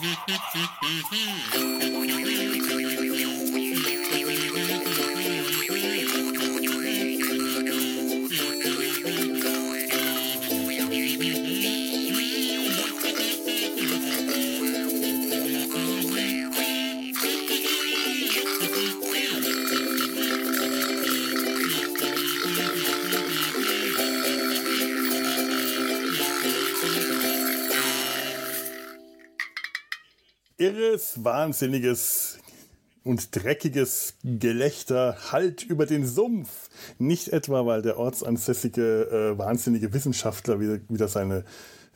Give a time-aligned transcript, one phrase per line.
[0.00, 0.32] フフフ
[0.80, 2.19] フフ
[30.80, 32.38] irres, wahnsinniges
[33.04, 36.68] und dreckiges Gelächter hallt über den Sumpf.
[36.98, 41.44] Nicht etwa, weil der ortsansässige, äh, wahnsinnige Wissenschaftler wieder, wieder seine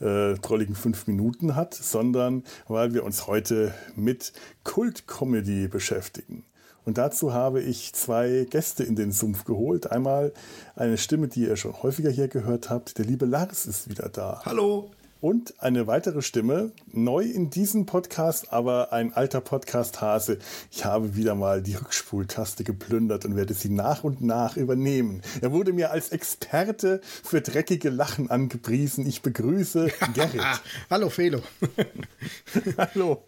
[0.01, 4.33] äh, trolligen fünf Minuten hat, sondern weil wir uns heute mit
[4.65, 6.45] Kultcomedy beschäftigen.
[6.85, 9.91] Und dazu habe ich zwei Gäste in den Sumpf geholt.
[9.91, 10.33] Einmal
[10.77, 12.99] eine Stimme, die ihr schon häufiger hier gehört habt.
[12.99, 14.43] Der liebe Lars ist wieder da.
[14.45, 14.91] Hallo.
[15.25, 20.37] Und eine weitere Stimme, neu in diesem Podcast, aber ein alter Podcast-Hase.
[20.71, 25.23] Ich habe wieder mal die Rückspultaste geplündert und werde sie nach und nach übernehmen.
[25.41, 29.07] Er wurde mir als Experte für dreckige Lachen angepriesen.
[29.07, 30.43] Ich begrüße Gerrit.
[30.91, 31.41] Hallo Felo.
[32.77, 33.25] Hallo.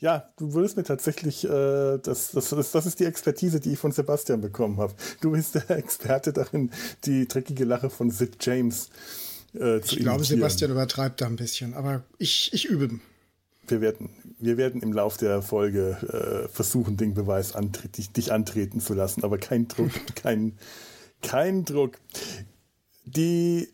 [0.00, 3.78] Ja, du würdest mir tatsächlich, äh, das, das, das, das ist die Expertise, die ich
[3.78, 4.94] von Sebastian bekommen habe.
[5.20, 6.70] Du bist der Experte darin,
[7.04, 9.23] die dreckige Lache von Sid James äh,
[9.54, 12.98] Ich glaube, Sebastian übertreibt da ein bisschen, aber ich, ich übe.
[13.66, 18.32] Wir werden, wir werden im Lauf der Folge äh, versuchen, den Beweis antritt, dich, dich
[18.32, 20.58] antreten zu lassen, aber kein Druck, kein,
[21.22, 21.98] kein Druck.
[23.04, 23.68] Die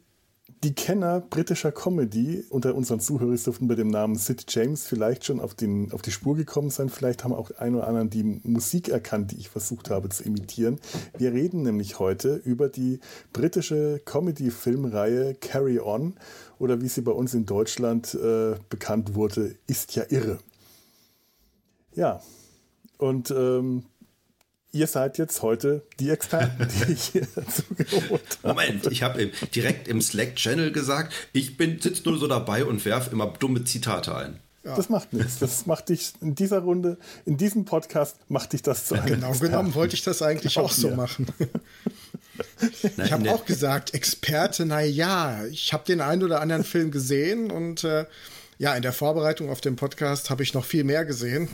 [0.62, 5.40] die Kenner britischer Comedy unter unseren Zuhörern dürften bei dem Namen Sid James vielleicht schon
[5.40, 6.90] auf, den, auf die Spur gekommen sein.
[6.90, 10.78] Vielleicht haben auch ein oder anderen die Musik erkannt, die ich versucht habe zu imitieren.
[11.16, 13.00] Wir reden nämlich heute über die
[13.32, 16.14] britische Comedy-Filmreihe Carry On
[16.58, 20.38] oder wie sie bei uns in Deutschland äh, bekannt wurde, ist ja irre.
[21.94, 22.20] Ja,
[22.98, 23.84] und ähm,
[24.72, 28.54] ihr seid jetzt heute die Experten, die ich hier dazu geholt habe.
[28.54, 33.10] Moment, ich habe direkt im Slack-Channel gesagt, ich bin sitze nur so dabei und werfe
[33.10, 34.40] immer dumme Zitate ein.
[34.64, 34.76] Ja.
[34.76, 35.38] Das macht nichts.
[35.38, 39.30] Das macht dich in dieser Runde, in diesem Podcast, macht dich das zu einem Genau
[39.30, 39.52] Experten.
[39.52, 41.26] genommen wollte ich das eigentlich auch, auch so machen.
[42.98, 47.50] ich habe auch gesagt, Experte, na ja, ich habe den einen oder anderen Film gesehen
[47.50, 48.04] und äh,
[48.58, 51.48] ja, in der Vorbereitung auf den Podcast habe ich noch viel mehr gesehen.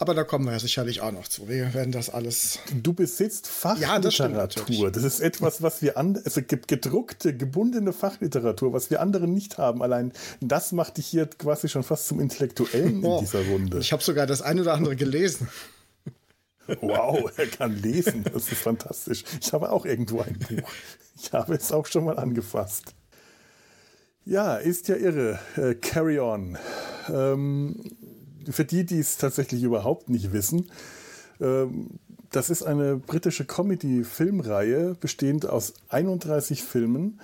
[0.00, 1.46] Aber da kommen wir ja sicherlich auch noch zu.
[1.46, 2.58] Wir werden das alles.
[2.72, 4.70] Du besitzt Fachliteratur.
[4.70, 9.34] Ja, das, das, ist etwas, was wir an, also gedruckte, gebundene Fachliteratur, was wir anderen
[9.34, 9.82] nicht haben.
[9.82, 13.78] Allein das macht dich hier quasi schon fast zum Intellektuellen oh, in dieser Runde.
[13.78, 15.48] Ich habe sogar das eine oder andere gelesen.
[16.80, 18.24] Wow, er kann lesen.
[18.24, 19.24] Das ist fantastisch.
[19.42, 20.70] Ich habe auch irgendwo ein Buch.
[21.20, 22.94] Ich habe es auch schon mal angefasst.
[24.24, 25.38] Ja, ist ja irre.
[25.56, 26.56] Äh, carry on.
[27.12, 27.76] Ähm,
[28.48, 30.70] für die, die es tatsächlich überhaupt nicht wissen,
[31.40, 31.98] ähm,
[32.30, 37.20] das ist eine britische Comedy-Filmreihe, bestehend aus 31 Filmen,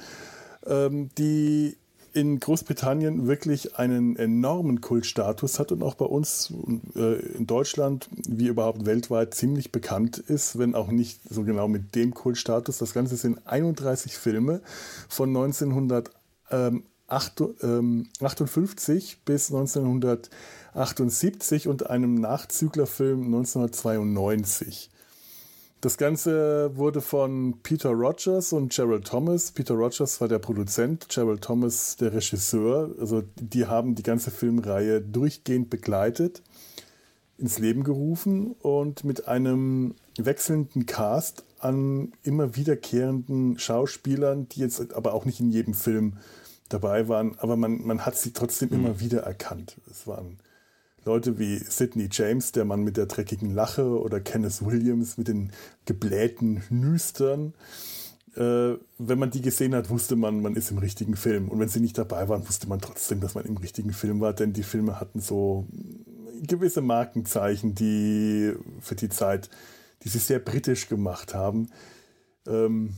[0.67, 1.77] ähm, die
[2.13, 6.53] in Großbritannien wirklich einen enormen Kultstatus hat und auch bei uns
[6.97, 11.95] äh, in Deutschland wie überhaupt weltweit ziemlich bekannt ist, wenn auch nicht so genau mit
[11.95, 12.79] dem Kultstatus.
[12.79, 14.63] Das Ganze sind 31 Filme
[15.09, 15.31] von
[17.09, 20.31] 1958 bis 1900
[20.77, 24.91] 1978 und einem Nachzüglerfilm 1992.
[25.81, 29.53] Das Ganze wurde von Peter Rogers und Gerald Thomas.
[29.53, 32.91] Peter Rogers war der Produzent, Gerald Thomas der Regisseur.
[33.01, 36.43] Also die haben die ganze Filmreihe durchgehend begleitet,
[37.39, 45.15] ins Leben gerufen und mit einem wechselnden Cast an immer wiederkehrenden Schauspielern, die jetzt aber
[45.15, 46.19] auch nicht in jedem Film
[46.69, 48.75] dabei waren, aber man, man hat sie trotzdem mhm.
[48.75, 49.77] immer wieder erkannt.
[49.91, 50.39] Es waren
[51.05, 55.53] Leute wie Sidney James, der Mann mit der dreckigen Lache, oder Kenneth Williams mit den
[55.85, 57.55] geblähten Nüstern.
[58.35, 61.49] Äh, wenn man die gesehen hat, wusste man, man ist im richtigen Film.
[61.49, 64.33] Und wenn sie nicht dabei waren, wusste man trotzdem, dass man im richtigen Film war,
[64.33, 65.67] denn die Filme hatten so
[66.43, 69.49] gewisse Markenzeichen, die für die Zeit,
[70.03, 71.69] die sie sehr britisch gemacht haben.
[72.47, 72.95] Ähm,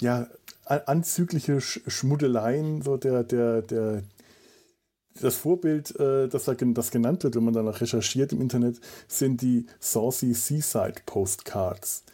[0.00, 0.26] ja,
[0.64, 4.02] anzügliche Schmuddeleien, so der, der, der,
[5.20, 9.66] das Vorbild, äh, das, das genannt wird, wenn man danach recherchiert im Internet, sind die
[9.80, 12.04] Saucy Seaside Postcards.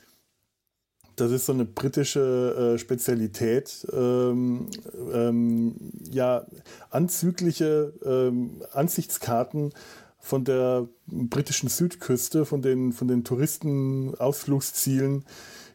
[1.16, 4.68] Das ist so eine britische äh, Spezialität, ähm,
[5.12, 5.74] ähm,
[6.10, 6.46] ja,
[6.88, 9.72] anzügliche ähm, Ansichtskarten
[10.18, 15.24] von der britischen Südküste, von den, von den Touristenausflugszielen,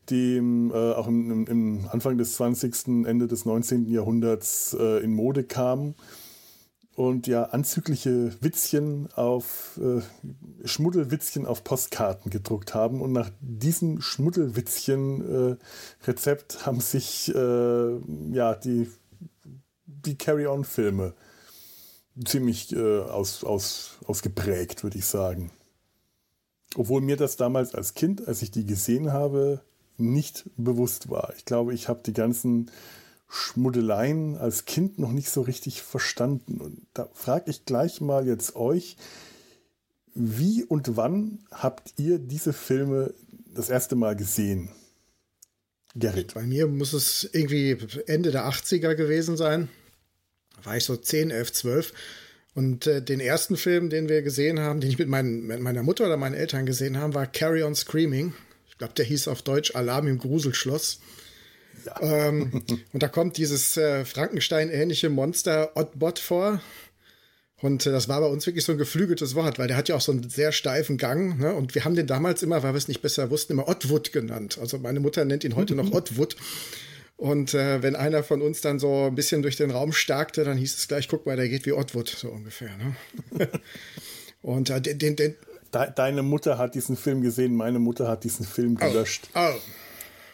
[0.09, 3.87] die äh, auch im, im, Anfang des 20., Ende des 19.
[3.87, 5.95] Jahrhunderts äh, in Mode kamen
[6.95, 10.01] und ja anzügliche Witzchen auf äh,
[10.65, 17.97] Schmuddelwitzchen auf Postkarten gedruckt haben und nach diesem Schmuddelwitzchen äh, Rezept haben sich äh,
[18.31, 18.89] ja die
[19.85, 21.13] die Carry-on-Filme
[22.23, 25.51] ziemlich äh, aus, aus, ausgeprägt, würde ich sagen.
[26.75, 29.61] Obwohl mir das damals als Kind, als ich die gesehen habe,
[29.97, 31.33] nicht bewusst war.
[31.37, 32.71] Ich glaube, ich habe die ganzen
[33.27, 36.61] Schmuddeleien als Kind noch nicht so richtig verstanden.
[36.61, 38.97] Und da frage ich gleich mal jetzt euch,
[40.13, 43.13] wie und wann habt ihr diese Filme
[43.53, 44.69] das erste Mal gesehen?
[45.95, 46.33] Gerrit.
[46.33, 47.77] Bei mir muss es irgendwie
[48.07, 49.69] Ende der 80er gewesen sein.
[50.57, 51.93] Da war ich so 10, 11, 12.
[52.53, 55.83] Und äh, den ersten Film, den wir gesehen haben, den ich mit, mein, mit meiner
[55.83, 58.33] Mutter oder meinen Eltern gesehen haben, war Carry on Screaming.
[58.75, 60.99] Ich glaube, der hieß auf Deutsch Alarm im Gruselschloss.
[61.85, 62.27] Ja.
[62.27, 62.61] Ähm,
[62.91, 66.61] und da kommt dieses äh, Frankenstein-ähnliche Monster Oddbot vor.
[67.61, 69.95] Und äh, das war bei uns wirklich so ein geflügeltes Wort, weil der hat ja
[69.95, 71.39] auch so einen sehr steifen Gang.
[71.39, 71.53] Ne?
[71.53, 74.57] Und wir haben den damals immer, weil wir es nicht besser wussten, immer Oddwood genannt.
[74.59, 76.35] Also meine Mutter nennt ihn heute noch Oddwood.
[77.15, 80.57] Und äh, wenn einer von uns dann so ein bisschen durch den Raum starkte, dann
[80.57, 82.71] hieß es gleich, guck mal, der geht wie Oddwood, so ungefähr.
[82.75, 83.47] Ne?
[84.41, 85.35] Und äh, den, den,
[85.75, 88.85] Deine Mutter hat diesen Film gesehen, meine Mutter hat diesen Film oh.
[88.85, 89.29] gelöscht.
[89.35, 89.39] Oh.
[89.39, 89.59] Oh.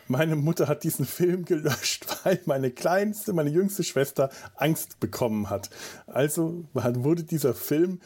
[0.08, 5.70] Meine Mutter hat diesen Film gelöscht, weil meine kleinste, meine jüngste Schwester Angst bekommen hat.
[6.06, 8.02] Also wurde dieser Film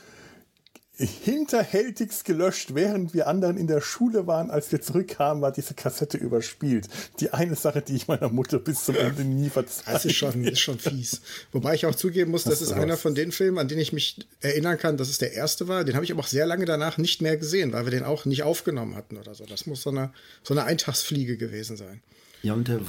[0.98, 4.50] hinterhältigst gelöscht, während wir anderen in der Schule waren.
[4.50, 6.88] Als wir zurückkamen, war diese Kassette überspielt.
[7.20, 9.94] Die eine Sache, die ich meiner Mutter bis zum Ende nie verzeihe.
[9.94, 11.22] Das ist schon, ist schon fies.
[11.52, 13.92] Wobei ich auch zugeben muss, das, das ist einer von den Filmen, an den ich
[13.92, 15.84] mich erinnern kann, dass es der erste war.
[15.84, 18.26] Den habe ich aber auch sehr lange danach nicht mehr gesehen, weil wir den auch
[18.26, 19.46] nicht aufgenommen hatten oder so.
[19.46, 20.12] Das muss so eine,
[20.44, 22.02] so eine Eintagsfliege gewesen sein.
[22.42, 22.80] Ja, und der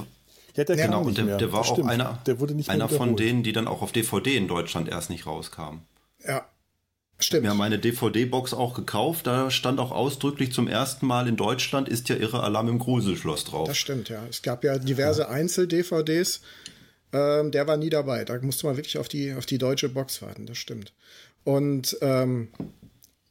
[0.54, 2.38] ja, der genau, und der, der war auch einer, der
[2.68, 5.82] einer von denen, die dann auch auf DVD in Deutschland erst nicht rauskamen.
[6.26, 6.46] Ja,
[7.18, 7.44] Stimmt.
[7.44, 9.26] Wir haben eine DVD-Box auch gekauft.
[9.26, 13.44] Da stand auch ausdrücklich zum ersten Mal in Deutschland ist ja irre Alarm im Gruselschloss
[13.44, 13.68] drauf.
[13.68, 14.22] Das stimmt, ja.
[14.28, 15.28] Es gab ja diverse ja.
[15.28, 16.42] Einzel-DVDs.
[17.12, 18.24] Ähm, der war nie dabei.
[18.24, 20.44] Da musste man wirklich auf die, auf die deutsche Box warten.
[20.44, 20.92] Das stimmt.
[21.44, 22.48] Und ähm,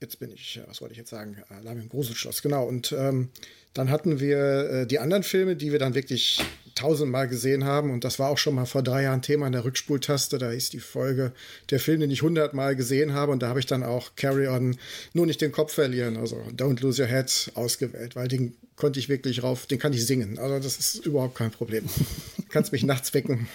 [0.02, 1.38] jetzt bin ich, was wollte ich jetzt sagen?
[1.50, 2.66] Alarm im Gruselschloss, genau.
[2.66, 3.30] Und ähm,
[3.74, 6.42] dann hatten wir äh, die anderen Filme, die wir dann wirklich
[6.76, 7.92] tausendmal gesehen haben.
[7.92, 10.38] Und das war auch schon mal vor drei Jahren Thema in der Rückspultaste.
[10.38, 11.32] Da ist die Folge
[11.70, 13.32] der Film, den ich hundertmal gesehen habe.
[13.32, 14.78] Und da habe ich dann auch Carry On
[15.14, 19.08] nur nicht den Kopf verlieren, also Don't Lose Your Head ausgewählt, weil den konnte ich
[19.10, 20.38] wirklich rauf, den kann ich singen.
[20.38, 21.86] Also das ist überhaupt kein Problem.
[22.50, 23.48] Kannst mich nachts wecken.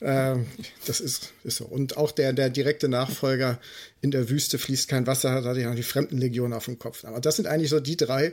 [0.00, 0.46] Ähm,
[0.86, 1.64] das ist, ist so.
[1.64, 3.58] Und auch der, der direkte Nachfolger
[4.00, 7.04] in der Wüste fließt kein Wasser, da hatte ich noch die Fremdenlegion auf dem Kopf.
[7.04, 8.32] Aber das sind eigentlich so die drei,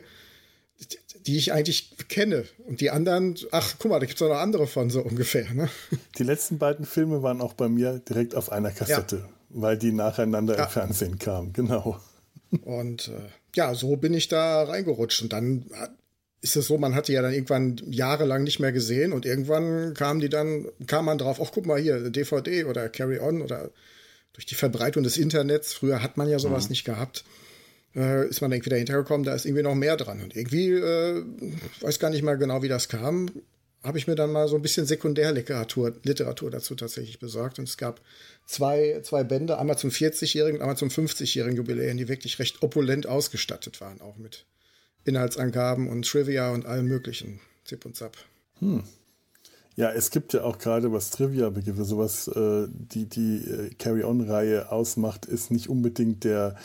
[1.25, 2.45] die ich eigentlich kenne.
[2.67, 5.51] Und die anderen, ach, guck mal, da gibt es noch andere von, so ungefähr.
[5.53, 5.69] Ne?
[6.17, 9.29] Die letzten beiden Filme waren auch bei mir direkt auf einer Kassette, ja.
[9.49, 10.65] weil die nacheinander ja.
[10.65, 11.99] im Fernsehen kamen, genau.
[12.61, 15.23] Und äh, ja, so bin ich da reingerutscht.
[15.23, 15.65] Und dann
[16.41, 20.19] ist es so, man hatte ja dann irgendwann jahrelang nicht mehr gesehen und irgendwann kam
[20.19, 23.71] die dann, kam man drauf, ach guck mal hier, DVD oder Carry On oder
[24.33, 26.71] durch die Verbreitung des Internets, früher hat man ja sowas mhm.
[26.71, 27.23] nicht gehabt
[27.95, 30.21] äh, ist man irgendwie dahinter gekommen, da ist irgendwie noch mehr dran.
[30.21, 31.23] Und irgendwie, äh,
[31.81, 33.29] weiß gar nicht mal genau, wie das kam,
[33.83, 37.59] habe ich mir dann mal so ein bisschen Sekundärliteratur Literatur dazu tatsächlich besorgt.
[37.59, 38.01] Und es gab
[38.45, 43.79] zwei, zwei Bände, einmal zum 40-jährigen, einmal zum 50-jährigen Jubiläum, die wirklich recht opulent ausgestattet
[43.81, 44.45] waren, auch mit
[45.05, 48.17] Inhaltsangaben und Trivia und allem möglichen Zip und Zap.
[48.59, 48.83] Hm.
[49.75, 55.25] Ja, es gibt ja auch gerade was Trivia-Begriffe, sowas, äh, die die äh, Carry-On-Reihe ausmacht,
[55.25, 56.55] ist nicht unbedingt der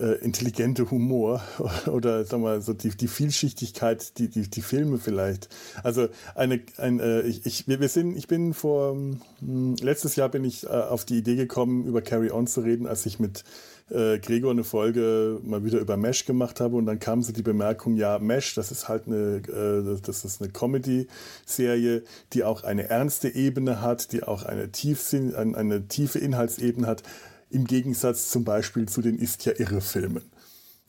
[0.00, 1.42] intelligente Humor
[1.86, 5.48] oder sag mal so die, die Vielschichtigkeit, die, die, die Filme vielleicht.
[5.82, 10.28] Also eine, ein, äh, ich, ich, wir sind, ich bin vor mh, hm, letztes Jahr
[10.28, 13.44] bin ich äh, auf die Idee gekommen, über Carry On zu reden, als ich mit
[13.90, 17.42] äh, Gregor eine Folge mal wieder über Mesh gemacht habe und dann kam so die
[17.42, 22.02] Bemerkung, ja, Mesh, das ist halt eine, äh, das ist eine Comedy-Serie,
[22.32, 27.02] die auch eine ernste Ebene hat, die auch eine, Tiefsinn, eine, eine tiefe Inhaltsebene hat
[27.50, 30.22] im Gegensatz zum Beispiel zu den Ist ja irre Filmen.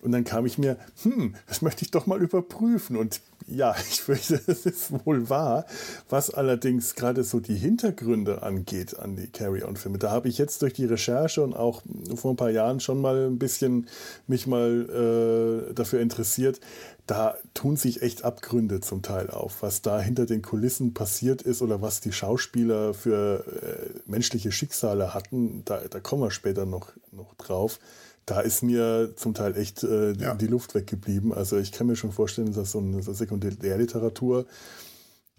[0.01, 2.97] Und dann kam ich mir, hm, das möchte ich doch mal überprüfen.
[2.97, 5.65] Und ja, ich fürchte, es ist wohl wahr.
[6.09, 10.73] Was allerdings gerade so die Hintergründe angeht an die Carry-On-Filme, da habe ich jetzt durch
[10.73, 11.83] die Recherche und auch
[12.15, 13.87] vor ein paar Jahren schon mal ein bisschen
[14.27, 16.59] mich mal äh, dafür interessiert.
[17.05, 21.61] Da tun sich echt Abgründe zum Teil auf, was da hinter den Kulissen passiert ist
[21.61, 25.63] oder was die Schauspieler für äh, menschliche Schicksale hatten.
[25.65, 27.79] Da, da kommen wir später noch, noch drauf
[28.25, 30.35] da ist mir zum Teil echt äh, ja.
[30.35, 31.33] die Luft weggeblieben.
[31.33, 34.45] Also ich kann mir schon vorstellen, dass so eine Sekundärliteratur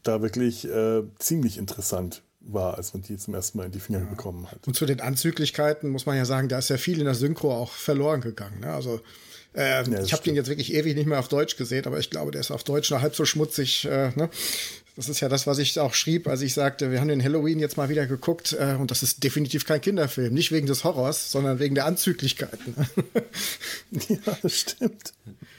[0.03, 4.01] da wirklich äh, ziemlich interessant war, als man die zum ersten Mal in die Finger
[4.01, 4.07] ja.
[4.07, 4.67] bekommen hat.
[4.67, 7.55] Und zu den Anzüglichkeiten muss man ja sagen, da ist ja viel in der Synchro
[7.55, 8.61] auch verloren gegangen.
[8.61, 8.73] Ne?
[8.73, 9.01] Also
[9.55, 12.11] äh, ja, ich habe den jetzt wirklich ewig nicht mehr auf Deutsch gesehen, aber ich
[12.11, 13.85] glaube, der ist auf Deutsch noch halb so schmutzig.
[13.85, 14.31] Äh, ne?
[14.95, 17.59] Das ist ja das, was ich auch schrieb, als ich sagte, wir haben den Halloween
[17.59, 20.35] jetzt mal wieder geguckt äh, und das ist definitiv kein Kinderfilm.
[20.35, 22.75] Nicht wegen des Horrors, sondern wegen der Anzüglichkeiten.
[23.91, 25.15] ja, das stimmt.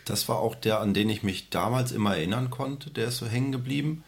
[0.05, 2.91] Das war auch der, an den ich mich damals immer erinnern konnte.
[2.91, 4.03] Der ist so hängen geblieben.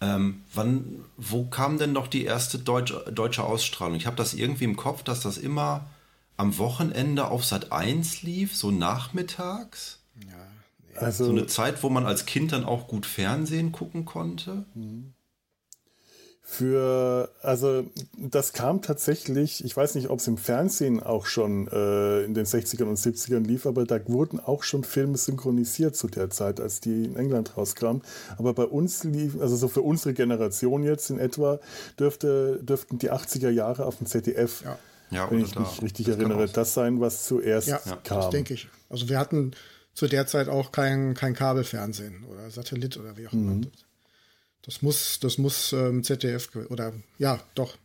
[0.00, 3.96] Ähm, wann, wo kam denn noch die erste Deutsch, deutsche Ausstrahlung?
[3.96, 5.90] Ich habe das irgendwie im Kopf, dass das immer
[6.36, 9.99] am Wochenende auf Sat 1 lief, so nachmittags.
[10.96, 14.64] Also so eine Zeit, wo man als Kind dann auch gut Fernsehen gucken konnte.
[14.74, 15.14] Mhm.
[16.42, 17.84] Für, also
[18.18, 22.44] das kam tatsächlich, ich weiß nicht, ob es im Fernsehen auch schon äh, in den
[22.44, 26.80] 60ern und 70ern lief, aber da wurden auch schon Filme synchronisiert zu der Zeit, als
[26.80, 28.02] die in England rauskamen.
[28.36, 31.60] Aber bei uns lief, also so für unsere Generation jetzt in etwa,
[32.00, 34.76] dürfte, dürften die 80er Jahre auf dem ZDF, ja.
[35.12, 38.22] Ja, wenn ich mich da, richtig das erinnere, das sein, was zuerst ja, kam.
[38.22, 38.68] Das denke ich.
[38.88, 39.52] Also wir hatten
[40.00, 43.52] zu der Zeit auch kein, kein Kabelfernsehen oder Satellit oder wie auch immer.
[43.52, 43.66] Mhm.
[44.62, 47.76] Das muss, das muss ähm, ZDF oder ja, doch.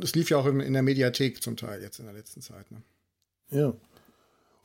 [0.00, 2.70] Es lief ja auch in, in, der Mediathek zum Teil jetzt in der letzten Zeit.
[2.70, 2.80] Ne?
[3.50, 3.74] Ja.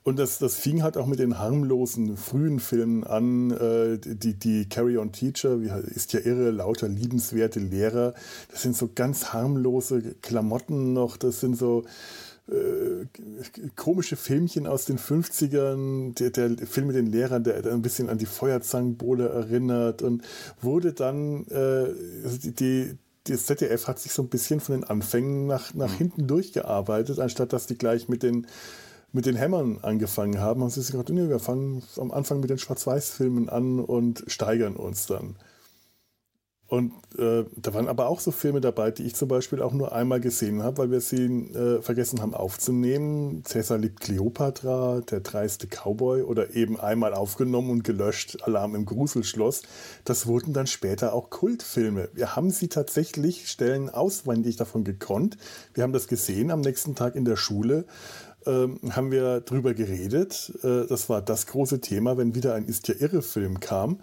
[0.04, 3.52] Und das, das fing halt auch mit den harmlosen frühen Filmen an.
[3.52, 8.14] Äh, die, die Carry On Teacher, wie ist ja irre, lauter liebenswerte Lehrer.
[8.50, 11.18] Das sind so ganz harmlose Klamotten noch.
[11.18, 11.84] Das sind so
[12.50, 13.06] äh,
[13.76, 18.18] komische Filmchen aus den 50ern, der, der Film mit den Lehrern, der, ein bisschen an
[18.18, 20.24] die Feuerzangenbowle erinnert und
[20.62, 21.88] wurde dann, äh,
[22.24, 22.98] also die,
[23.28, 25.98] das ZDF hat sich so ein bisschen von den Anfängen nach, nach mhm.
[25.98, 28.48] hinten durchgearbeitet, anstatt dass die gleich mit den
[29.16, 32.50] mit den Hämmern angefangen haben, haben sie sich gedacht, nee, wir fangen am Anfang mit
[32.50, 35.36] den Schwarz-Weiß-Filmen an und steigern uns dann.
[36.74, 39.92] Und äh, da waren aber auch so Filme dabei, die ich zum Beispiel auch nur
[39.92, 43.44] einmal gesehen habe, weil wir sie äh, vergessen haben aufzunehmen.
[43.46, 49.62] Cäsar liebt Cleopatra, Der dreiste Cowboy oder eben einmal aufgenommen und gelöscht, Alarm im Gruselschloss.
[50.04, 52.10] Das wurden dann später auch Kultfilme.
[52.14, 55.38] Wir haben sie tatsächlich Stellen auswendig davon gekonnt.
[55.76, 57.86] Wir haben das gesehen am nächsten Tag in der Schule.
[58.48, 60.52] Ähm, haben wir drüber geredet.
[60.64, 64.00] Äh, das war das große Thema, wenn wieder ein Ist ja irre Film kam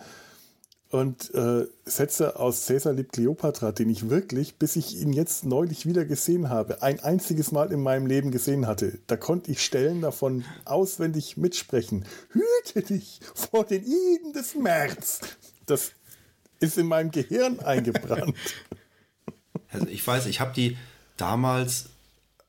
[0.90, 5.86] und äh, Sätze aus Cäsar liebt Cleopatra, den ich wirklich, bis ich ihn jetzt neulich
[5.86, 8.98] wieder gesehen habe, ein einziges Mal in meinem Leben gesehen hatte.
[9.06, 12.04] Da konnte ich Stellen davon auswendig mitsprechen.
[12.30, 15.20] Hüte dich vor den Iden des März.
[15.66, 15.92] Das
[16.58, 18.36] ist in meinem Gehirn eingebrannt.
[19.72, 20.76] Also ich weiß, ich habe die
[21.16, 21.90] damals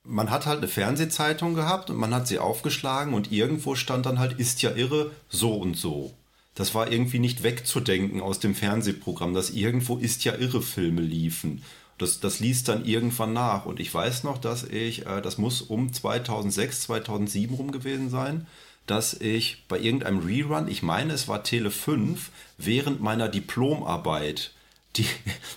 [0.03, 4.17] man hat halt eine Fernsehzeitung gehabt und man hat sie aufgeschlagen und irgendwo stand dann
[4.17, 6.15] halt, ist ja irre, so und so
[6.55, 11.63] das war irgendwie nicht wegzudenken aus dem Fernsehprogramm, dass irgendwo ist ja irre Filme liefen.
[11.97, 13.65] Das, das ließ dann irgendwann nach.
[13.65, 18.47] Und ich weiß noch, dass ich, äh, das muss um 2006, 2007 rum gewesen sein,
[18.87, 24.51] dass ich bei irgendeinem Rerun, ich meine, es war Tele 5, während meiner Diplomarbeit,
[24.97, 25.05] die,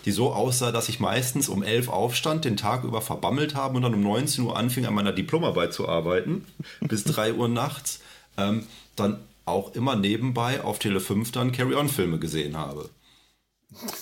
[0.04, 3.82] die so aussah, dass ich meistens um 11 aufstand, den Tag über verbammelt habe und
[3.82, 6.44] dann um 19 Uhr anfing, an meiner Diplomarbeit zu arbeiten,
[6.80, 8.00] bis 3 Uhr nachts,
[8.36, 12.90] ähm, dann auch immer nebenbei auf Tele 5 dann Carry-On-Filme gesehen habe.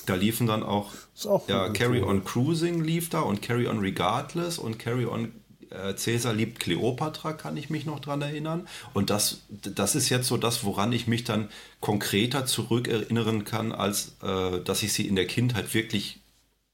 [0.07, 0.93] Da liefen dann auch,
[1.25, 5.33] auch ja, Carry On Cruising lief da und Carry On Regardless und Carry On
[5.71, 8.69] äh, Cäsar liebt Cleopatra, kann ich mich noch dran erinnern.
[8.93, 11.49] Und das, das ist jetzt so das, woran ich mich dann
[11.81, 16.21] konkreter zurückerinnern kann, als äh, dass ich sie in der Kindheit wirklich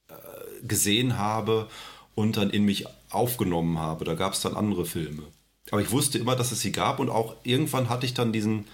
[0.09, 1.69] äh, gesehen habe
[2.15, 4.05] und dann in mich aufgenommen habe.
[4.05, 5.23] Da gab es dann andere Filme.
[5.71, 8.67] Aber ich wusste immer, dass es sie gab und auch irgendwann hatte ich dann diesen,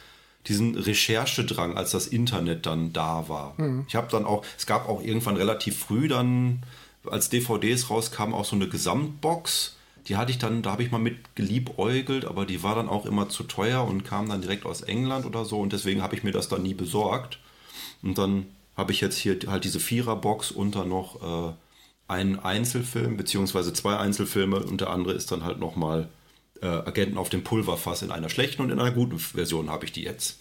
[0.47, 3.55] diesen Recherchedrang, als das Internet dann da war.
[3.57, 3.85] Mhm.
[3.89, 6.63] Ich habe dann auch, es gab auch irgendwann relativ früh dann,
[7.07, 9.77] als DVDs rauskamen, auch so eine Gesamtbox.
[10.09, 13.07] Die hatte ich dann, da habe ich mal mit geliebäugelt, aber die war dann auch
[13.07, 16.23] immer zu teuer und kam dann direkt aus England oder so und deswegen habe ich
[16.23, 17.39] mir das dann nie besorgt.
[18.03, 18.47] Und dann
[18.77, 21.55] habe ich jetzt hier halt diese Viererbox und dann noch äh,
[22.07, 26.09] einen Einzelfilm, beziehungsweise zwei Einzelfilme und der andere ist dann halt nochmal
[26.65, 29.93] äh, Agenten auf dem Pulverfass in einer schlechten und in einer guten Version habe ich
[29.93, 30.39] die jetzt.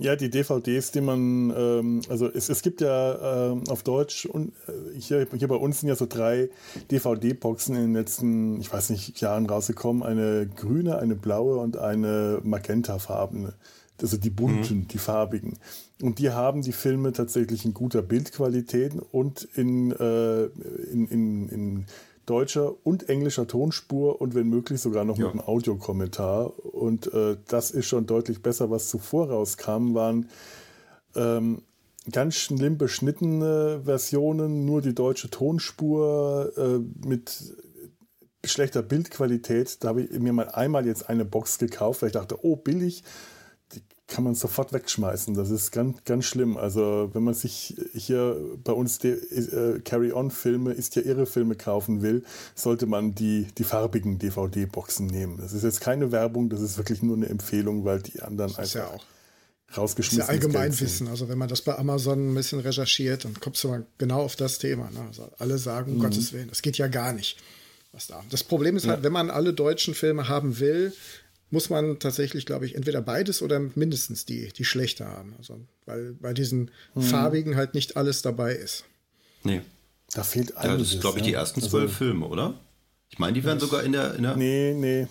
[0.00, 4.52] Ja, die DVDs, die man, ähm, also es, es gibt ja ähm, auf Deutsch und
[4.68, 6.50] äh, hier, hier bei uns sind ja so drei
[6.92, 10.04] DVD-Boxen in den letzten, ich weiß nicht, Jahren rausgekommen.
[10.04, 13.54] Eine grüne, eine blaue und eine magentafarbene.
[14.00, 14.88] Also die bunten, mhm.
[14.88, 15.58] die farbigen.
[16.00, 20.44] Und die haben die Filme tatsächlich in guter Bildqualität und in, äh,
[20.92, 21.86] in, in, in
[22.28, 25.24] deutscher und englischer Tonspur und wenn möglich sogar noch ja.
[25.24, 26.64] mit einem Audiokommentar.
[26.64, 28.70] Und äh, das ist schon deutlich besser.
[28.70, 30.28] Was zuvor rauskam, waren
[31.14, 31.62] ähm,
[32.10, 37.54] ganz schlimm beschnittene Versionen, nur die deutsche Tonspur äh, mit
[38.44, 39.82] schlechter Bildqualität.
[39.82, 43.02] Da habe ich mir mal einmal jetzt eine Box gekauft, weil ich dachte, oh, billig,
[44.08, 45.34] kann man sofort wegschmeißen.
[45.34, 46.56] Das ist ganz, ganz schlimm.
[46.56, 52.02] Also wenn man sich hier bei uns die äh, Carry-On-Filme, ist ja irre Filme kaufen
[52.02, 52.24] will,
[52.54, 55.36] sollte man die, die farbigen DVD-Boxen nehmen.
[55.36, 58.70] Das ist jetzt keine Werbung, das ist wirklich nur eine Empfehlung, weil die anderen das
[58.70, 58.90] ist einfach...
[58.90, 59.04] Ja auch
[59.76, 60.18] rausgeschmissen.
[60.18, 61.08] Das ist ja Allgemeinwissen.
[61.08, 64.36] Also wenn man das bei Amazon ein bisschen recherchiert, dann kommst du mal genau auf
[64.36, 64.90] das Thema.
[64.90, 65.00] Ne?
[65.06, 66.02] Also alle sagen, um mhm.
[66.02, 67.36] Gottes Willen, das geht ja gar nicht.
[67.92, 68.22] Was da.
[68.30, 70.92] Das Problem ist halt, wenn man alle deutschen Filme haben will,
[71.50, 75.34] muss man tatsächlich, glaube ich, entweder beides oder mindestens die, die schlechte haben.
[75.38, 77.02] Also, weil bei diesen mhm.
[77.02, 78.84] farbigen halt nicht alles dabei ist.
[79.44, 79.62] Nee.
[80.12, 80.70] Da fehlt einiges.
[80.70, 82.60] Ja, das ist, glaube ich, die ersten also zwölf also, Filme, oder?
[83.10, 84.36] Ich meine, die werden sogar in der, in der.
[84.36, 85.08] Nee, nee.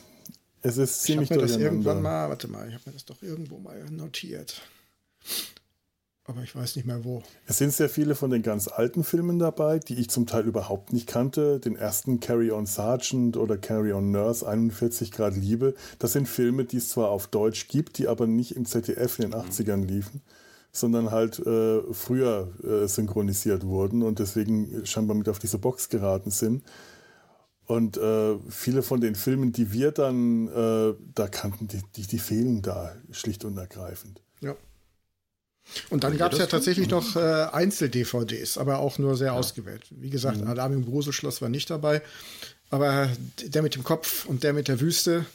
[0.61, 3.05] Es ist ziemlich Ich habe mir das irgendwann mal, warte mal, ich habe mir das
[3.05, 4.61] doch irgendwo mal notiert.
[6.29, 7.23] Aber ich weiß nicht mehr wo.
[7.45, 10.91] Es sind sehr viele von den ganz alten Filmen dabei, die ich zum Teil überhaupt
[10.91, 11.61] nicht kannte.
[11.61, 15.73] Den ersten Carry On Sergeant oder Carry On Nurse 41 Grad Liebe.
[15.99, 19.31] Das sind Filme, die es zwar auf Deutsch gibt, die aber nicht im ZDF in
[19.31, 20.21] den 80ern liefen,
[20.73, 26.31] sondern halt äh, früher äh, synchronisiert wurden und deswegen scheinbar mit auf diese Box geraten
[26.31, 26.61] sind.
[27.67, 32.19] Und äh, viele von den Filmen, die wir dann äh, da kannten, die, die, die,
[32.19, 34.21] fehlen da schlicht und ergreifend.
[34.41, 34.55] Ja.
[35.89, 39.33] Und dann gab es ja tatsächlich noch äh, Einzel-DVDs, aber auch nur sehr ja.
[39.33, 39.83] ausgewählt.
[39.89, 40.47] Wie gesagt, mhm.
[40.47, 42.01] Alarm im Gruselschloss war nicht dabei.
[42.69, 43.09] Aber
[43.41, 45.25] der mit dem Kopf und der mit der Wüste,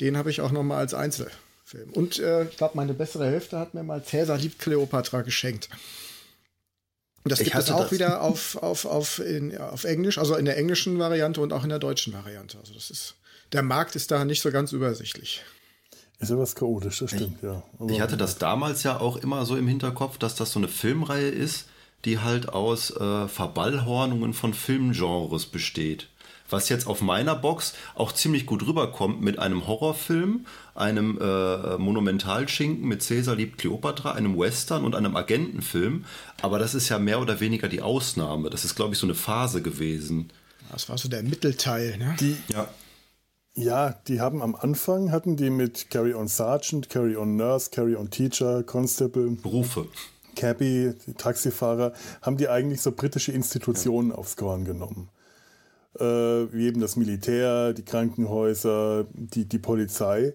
[0.00, 1.90] den habe ich auch noch mal als Einzelfilm.
[1.92, 5.68] Und äh, ich glaube, meine bessere Hälfte hat mir mal Cäsar liebt Cleopatra geschenkt.
[7.22, 7.92] Und das ich gibt es auch das.
[7.92, 11.68] wieder auf, auf, auf, in, auf Englisch, also in der englischen Variante und auch in
[11.68, 12.58] der deutschen Variante.
[12.58, 13.14] Also das ist,
[13.52, 15.42] der Markt ist da nicht so ganz übersichtlich.
[16.20, 17.62] Ist ja was chaotisch, das stimmt, ich, ja.
[17.78, 20.68] Aber ich hatte das damals ja auch immer so im Hinterkopf, dass das so eine
[20.68, 21.66] Filmreihe ist,
[22.04, 26.08] die halt aus äh, Verballhornungen von Filmgenres besteht
[26.52, 32.86] was jetzt auf meiner Box auch ziemlich gut rüberkommt mit einem Horrorfilm, einem äh, Monumentalschinken
[32.86, 36.04] mit Cäsar liebt Kleopatra, einem Western und einem Agentenfilm.
[36.42, 38.50] Aber das ist ja mehr oder weniger die Ausnahme.
[38.50, 40.30] Das ist, glaube ich, so eine Phase gewesen.
[40.70, 42.16] Das war so der Mittelteil, ne?
[42.20, 42.68] Die, ja.
[43.54, 47.96] Ja, die haben am Anfang, hatten die mit Carry On Sergeant, Carry On Nurse, Carry
[47.96, 49.30] On Teacher, Constable.
[49.30, 49.86] Berufe.
[50.36, 54.14] Cabby, Taxifahrer, haben die eigentlich so britische Institutionen ja.
[54.14, 55.10] aufs Korn genommen
[55.98, 56.02] äh,
[56.52, 60.34] wie eben das Militär, die Krankenhäuser, die, die Polizei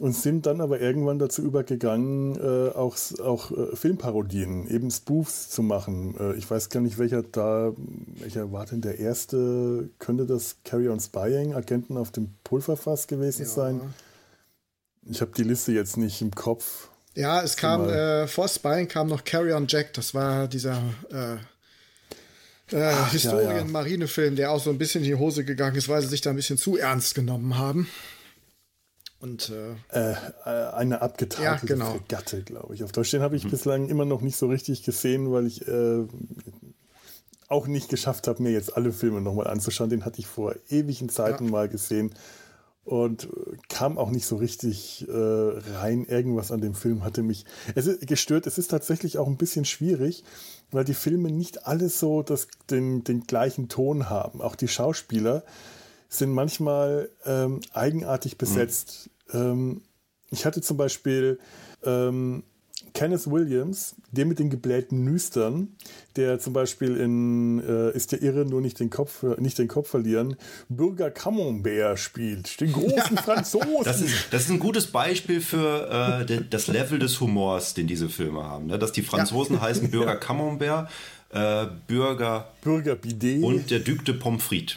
[0.00, 5.62] und sind dann aber irgendwann dazu übergegangen, äh, auch, auch äh, Filmparodien, eben Spoofs zu
[5.62, 6.16] machen.
[6.18, 7.72] Äh, ich weiß gar nicht, welcher da,
[8.18, 13.42] welcher war denn der erste, könnte das Carry on Spying, Agenten auf dem Pulverfass gewesen
[13.42, 13.48] ja.
[13.48, 13.80] sein?
[15.08, 16.88] Ich habe die Liste jetzt nicht im Kopf.
[17.14, 21.34] Ja, es kam, äh, vor Spying kam noch Carry on Jack, das war dieser äh,
[22.74, 24.36] äh, Historien-Marinefilm, ja, ja.
[24.36, 26.36] der auch so ein bisschen in die Hose gegangen ist, weil sie sich da ein
[26.36, 27.88] bisschen zu ernst genommen haben.
[29.22, 31.92] Und äh, äh, äh eine abgetakelte ja, genau.
[31.92, 32.82] Fregatte, glaube ich.
[32.82, 33.50] Auf Deutsch den habe ich mhm.
[33.50, 36.04] bislang immer noch nicht so richtig gesehen, weil ich äh,
[37.46, 39.90] auch nicht geschafft habe, mir jetzt alle Filme nochmal anzuschauen.
[39.90, 41.50] Den hatte ich vor ewigen Zeiten ja.
[41.52, 42.12] mal gesehen
[42.84, 43.28] und
[43.68, 46.04] kam auch nicht so richtig äh, rein.
[46.04, 47.44] Irgendwas an dem Film hatte mich
[47.76, 48.48] es ist gestört.
[48.48, 50.24] Es ist tatsächlich auch ein bisschen schwierig,
[50.72, 54.40] weil die Filme nicht alle so das, den, den gleichen Ton haben.
[54.40, 55.44] Auch die Schauspieler
[56.12, 59.10] sind manchmal ähm, eigenartig besetzt.
[59.32, 59.40] Mhm.
[59.40, 59.82] Ähm,
[60.30, 61.38] ich hatte zum Beispiel
[61.84, 62.42] ähm,
[62.92, 65.68] Kenneth Williams, der mit den geblähten Nüstern,
[66.16, 69.88] der zum Beispiel in äh, Ist der Irre nur nicht den Kopf, nicht den Kopf
[69.88, 70.36] verlieren,
[70.68, 73.84] Bürger Camembert spielt, den großen Franzosen.
[73.84, 78.10] Das ist, das ist ein gutes Beispiel für äh, das Level des Humors, den diese
[78.10, 78.66] Filme haben.
[78.66, 78.78] Ne?
[78.78, 79.62] Dass die Franzosen ja.
[79.62, 80.90] heißen Bürger Camembert,
[81.30, 84.76] äh, Bürger, Bürger Bidet und der Duc de Pommes frites.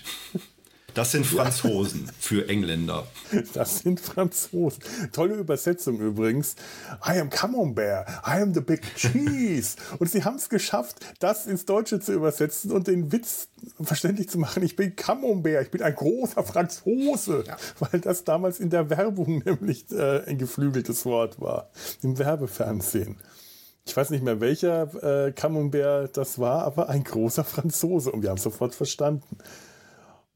[0.96, 3.06] Das sind Franzosen für Engländer.
[3.54, 4.82] Das sind Franzosen.
[5.12, 6.56] Tolle Übersetzung übrigens.
[7.06, 8.08] I am Camembert.
[8.26, 9.76] I am the big cheese.
[10.00, 13.50] Und sie haben es geschafft, das ins Deutsche zu übersetzen und den Witz
[13.82, 14.64] verständlich zu machen.
[14.64, 15.64] Ich bin Camembert.
[15.66, 17.44] Ich bin ein großer Franzose.
[17.46, 17.58] Ja.
[17.80, 21.72] Weil das damals in der Werbung nämlich äh, ein geflügeltes Wort war.
[22.04, 23.18] Im Werbefernsehen.
[23.86, 28.14] Ich weiß nicht mehr, welcher äh, Camembert das war, aber ein großer Franzose.
[28.14, 29.38] Und wir haben sofort verstanden.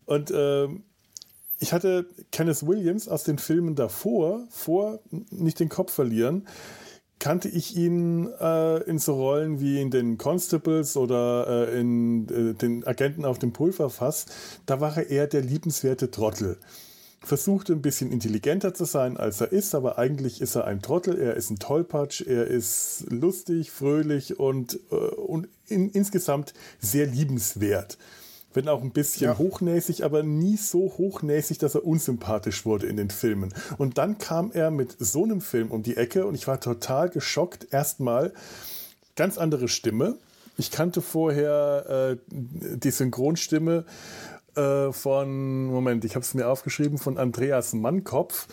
[0.10, 0.86] Und ähm,
[1.60, 6.48] ich hatte Kenneth Williams aus den Filmen davor, vor nicht den Kopf verlieren,
[7.20, 12.54] kannte ich ihn äh, in so Rollen wie in den Constables oder äh, in äh,
[12.56, 14.26] den Agenten auf dem Pulverfass.
[14.66, 16.58] Da war er eher der liebenswerte Trottel.
[17.22, 21.20] versucht ein bisschen intelligenter zu sein, als er ist, aber eigentlich ist er ein Trottel,
[21.20, 28.00] er ist ein Tollpatsch, er ist lustig, fröhlich und, äh, und in, insgesamt sehr liebenswert.
[28.54, 29.38] Wenn auch ein bisschen ja.
[29.38, 33.54] hochnäsig, aber nie so hochnäsig, dass er unsympathisch wurde in den Filmen.
[33.78, 37.10] Und dann kam er mit so einem Film um die Ecke und ich war total
[37.10, 37.68] geschockt.
[37.72, 38.34] Erstmal
[39.16, 40.18] ganz andere Stimme.
[40.58, 43.86] Ich kannte vorher äh, die Synchronstimme
[44.56, 48.48] äh, von, Moment, ich habe es mir aufgeschrieben, von Andreas Mannkopf.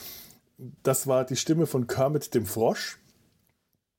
[0.83, 2.99] Das war die Stimme von Kermit dem Frosch.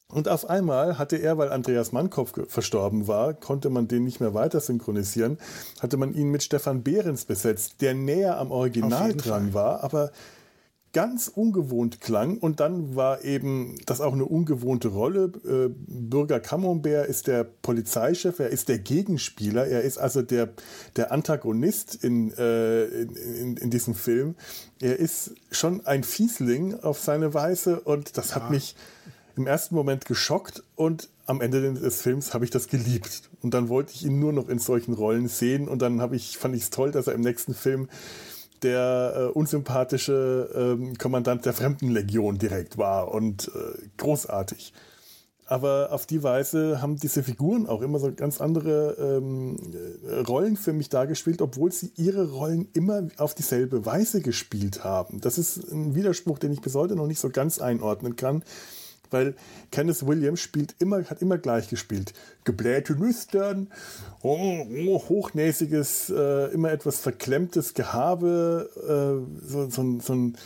[0.10, 4.34] Und auf einmal hatte er, weil Andreas Mannkopf verstorben war, konnte man den nicht mehr
[4.34, 5.38] weiter synchronisieren,
[5.82, 9.54] hatte man ihn mit Stefan Behrens besetzt, der näher am Original dran Fall.
[9.54, 10.12] war, aber
[10.94, 12.38] ganz ungewohnt klang.
[12.38, 15.32] Und dann war eben das auch eine ungewohnte Rolle.
[15.46, 20.50] Äh, Bürger Camembert ist der Polizeichef, er ist der Gegenspieler, er ist also der,
[20.96, 24.36] der Antagonist in, äh, in, in, in, diesem Film.
[24.80, 28.38] Er ist schon ein Fiesling auf seine Weise und das ja.
[28.38, 28.76] hat mich
[29.38, 33.30] im ersten Moment geschockt und am Ende des Films habe ich das geliebt.
[33.42, 36.56] Und dann wollte ich ihn nur noch in solchen Rollen sehen und dann ich, fand
[36.56, 37.90] ich es toll, dass er im nächsten Film
[38.64, 44.74] der äh, unsympathische äh, Kommandant der Fremdenlegion direkt war und äh, großartig.
[45.46, 49.56] Aber auf die Weise haben diese Figuren auch immer so ganz andere ähm,
[50.28, 55.22] Rollen für mich dargespielt, obwohl sie ihre Rollen immer auf dieselbe Weise gespielt haben.
[55.22, 58.44] Das ist ein Widerspruch, den ich bis heute noch nicht so ganz einordnen kann
[59.12, 59.36] weil
[59.72, 62.14] Kenneth Williams spielt immer, hat immer gleich gespielt.
[62.44, 63.68] Geblähte Nüstern,
[64.22, 70.38] oh, oh, hochnäsiges, äh, immer etwas verklemmtes Gehabe, äh, so, so, so ein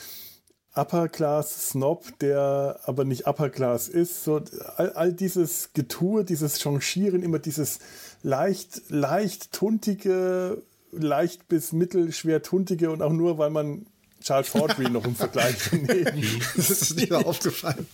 [0.74, 4.24] Upper-Class-Snob, der aber nicht Upper-Class ist.
[4.24, 4.42] So,
[4.78, 7.80] all, all dieses Getue, dieses Changieren, immer dieses
[8.24, 13.86] leicht, leicht tuntige, leicht bis mittelschwer tuntige und auch nur, weil man
[14.22, 16.42] Charles Fordry noch im Vergleich nehmen.
[16.56, 17.88] das ist mir aufgefallen.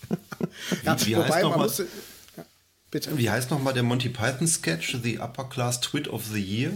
[0.83, 2.45] ja, wie, heißt noch mal, ja,
[2.91, 3.17] bitte.
[3.17, 6.71] wie heißt nochmal der Monty Python Sketch, The Upper Class Twit of the Year?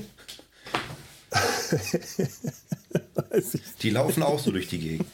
[3.82, 5.08] Die laufen auch so durch die Gegend.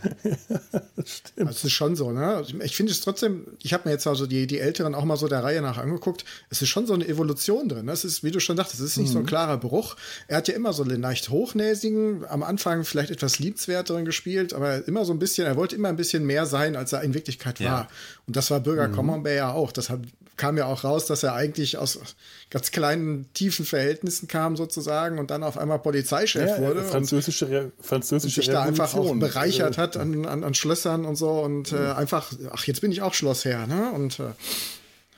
[1.04, 1.50] Stimmt.
[1.50, 2.44] Das ist schon so, ne?
[2.62, 5.28] Ich finde es trotzdem, ich habe mir jetzt also die, die Älteren auch mal so
[5.28, 6.24] der Reihe nach angeguckt.
[6.50, 7.86] Es ist schon so eine Evolution drin.
[7.86, 9.12] Das ist, wie du schon dachtest, es ist nicht mhm.
[9.12, 9.28] so ein mhm.
[9.28, 9.96] klarer Bruch.
[10.28, 14.86] Er hat ja immer so einen leicht hochnäsigen, am Anfang vielleicht etwas liebenswerteren gespielt, aber
[14.86, 17.60] immer so ein bisschen, er wollte immer ein bisschen mehr sein, als er in Wirklichkeit
[17.60, 17.72] ja.
[17.72, 17.88] war.
[18.26, 18.94] Und das war Bürger mhm.
[18.94, 19.72] Commonwealth ja auch.
[19.72, 20.00] Das hat,
[20.40, 22.00] kam ja auch raus, dass er eigentlich aus
[22.48, 26.82] ganz kleinen, tiefen Verhältnissen kam sozusagen und dann auf einmal Polizeichef ja, wurde.
[26.82, 31.16] Französische, Re französische und sich da einfach auch bereichert hat an, an, an Schlössern und
[31.16, 31.92] so und äh, mhm.
[31.92, 33.92] einfach, ach, jetzt bin ich auch Schlossherr, ne?
[33.92, 34.32] Und äh,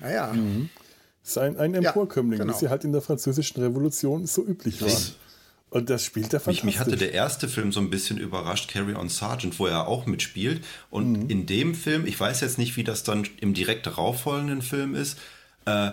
[0.01, 0.33] naja.
[0.33, 0.69] Mhm.
[1.23, 2.57] Das ist ein, ein Emporkömmling, ja, genau.
[2.57, 4.91] wie sie halt in der französischen Revolution so üblich waren.
[5.73, 6.65] Und das spielt er fantastisch.
[6.65, 9.89] Mich, mich hatte der erste Film so ein bisschen überrascht, Carry on Sergeant, wo er
[9.89, 10.63] auch mitspielt.
[10.91, 11.31] Und mhm.
[11.31, 15.19] in dem Film, ich weiß jetzt nicht, wie das dann im direkt darauffolgenden Film ist,
[15.65, 15.93] äh,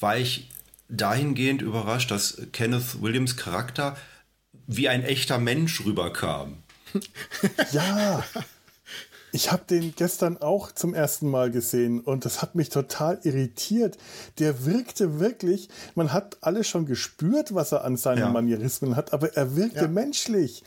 [0.00, 0.48] war ich
[0.88, 3.98] dahingehend überrascht, dass Kenneth Williams Charakter
[4.66, 6.62] wie ein echter Mensch rüberkam.
[7.72, 8.24] Ja,
[9.32, 13.98] ich habe den gestern auch zum ersten Mal gesehen und das hat mich total irritiert.
[14.38, 18.28] Der wirkte wirklich, man hat alles schon gespürt, was er an seinen ja.
[18.30, 19.88] Manierismen hat, aber er wirkte ja.
[19.88, 20.64] menschlich.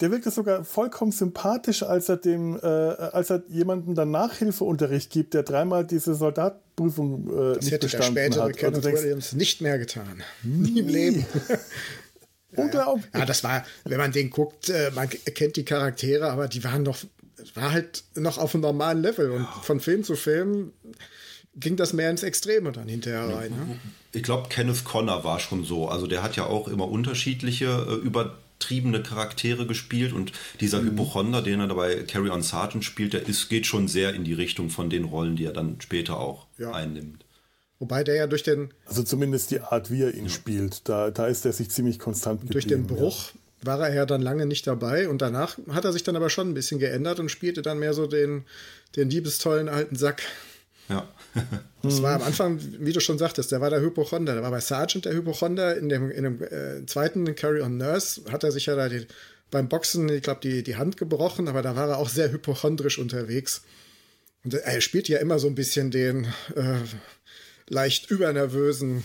[0.00, 5.34] Der wirkte sogar vollkommen sympathisch, als er dem, äh, als er jemandem dann Nachhilfeunterricht gibt,
[5.34, 8.56] der dreimal diese Soldatprüfung äh, das nicht hätte bestanden der spätere hat.
[8.56, 10.22] Kenneth denkst, Williams nicht mehr getan.
[10.44, 11.26] Nie im Leben.
[12.56, 13.06] Unglaublich.
[13.14, 16.84] Ja, das war, wenn man den guckt, äh, man kennt die Charaktere, aber die waren
[16.84, 16.96] doch,
[17.56, 20.72] war halt noch auf einem normalen Level und von Film zu Film
[21.56, 23.50] ging das mehr ins Extreme dann hinterher rein.
[23.50, 23.78] Ne?
[24.12, 25.88] Ich glaube, Kenneth Connor war schon so.
[25.88, 30.90] Also der hat ja auch immer unterschiedliche äh, über triebene Charaktere gespielt und dieser mhm.
[30.90, 34.32] Hypochonder, den er dabei Carry On Sergeant spielt, der ist, geht schon sehr in die
[34.32, 36.72] Richtung von den Rollen, die er dann später auch ja.
[36.72, 37.24] einnimmt.
[37.78, 38.74] Wobei der ja durch den.
[38.86, 40.30] Also zumindest die Art, wie er ihn ja.
[40.30, 42.52] spielt, da, da ist er sich ziemlich konstant geblieben.
[42.52, 43.37] Durch den Bruch ja.
[43.62, 46.50] War er ja dann lange nicht dabei und danach hat er sich dann aber schon
[46.50, 48.44] ein bisschen geändert und spielte dann mehr so den,
[48.96, 50.22] den liebestollen alten Sack.
[50.88, 51.08] Ja.
[51.82, 54.34] das war am Anfang, wie du schon sagtest, der war der Hypochonder.
[54.34, 55.76] Der war bei Sergeant der Hypochonder.
[55.76, 59.06] In dem, in dem äh, zweiten Carry on Nurse hat er sich ja da die,
[59.50, 62.98] beim Boxen, ich glaube, die, die Hand gebrochen, aber da war er auch sehr hypochondrisch
[62.98, 63.62] unterwegs.
[64.44, 66.78] Und er spielt ja immer so ein bisschen den äh,
[67.68, 69.04] leicht übernervösen,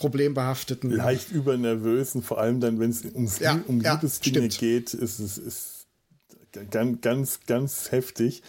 [0.00, 0.90] problembehafteten.
[0.90, 5.86] Leicht übernervösen, vor allem dann, wenn es ja, um ja, Liebesdinge geht, ist es ist
[6.70, 8.42] ganz, ganz, ganz heftig.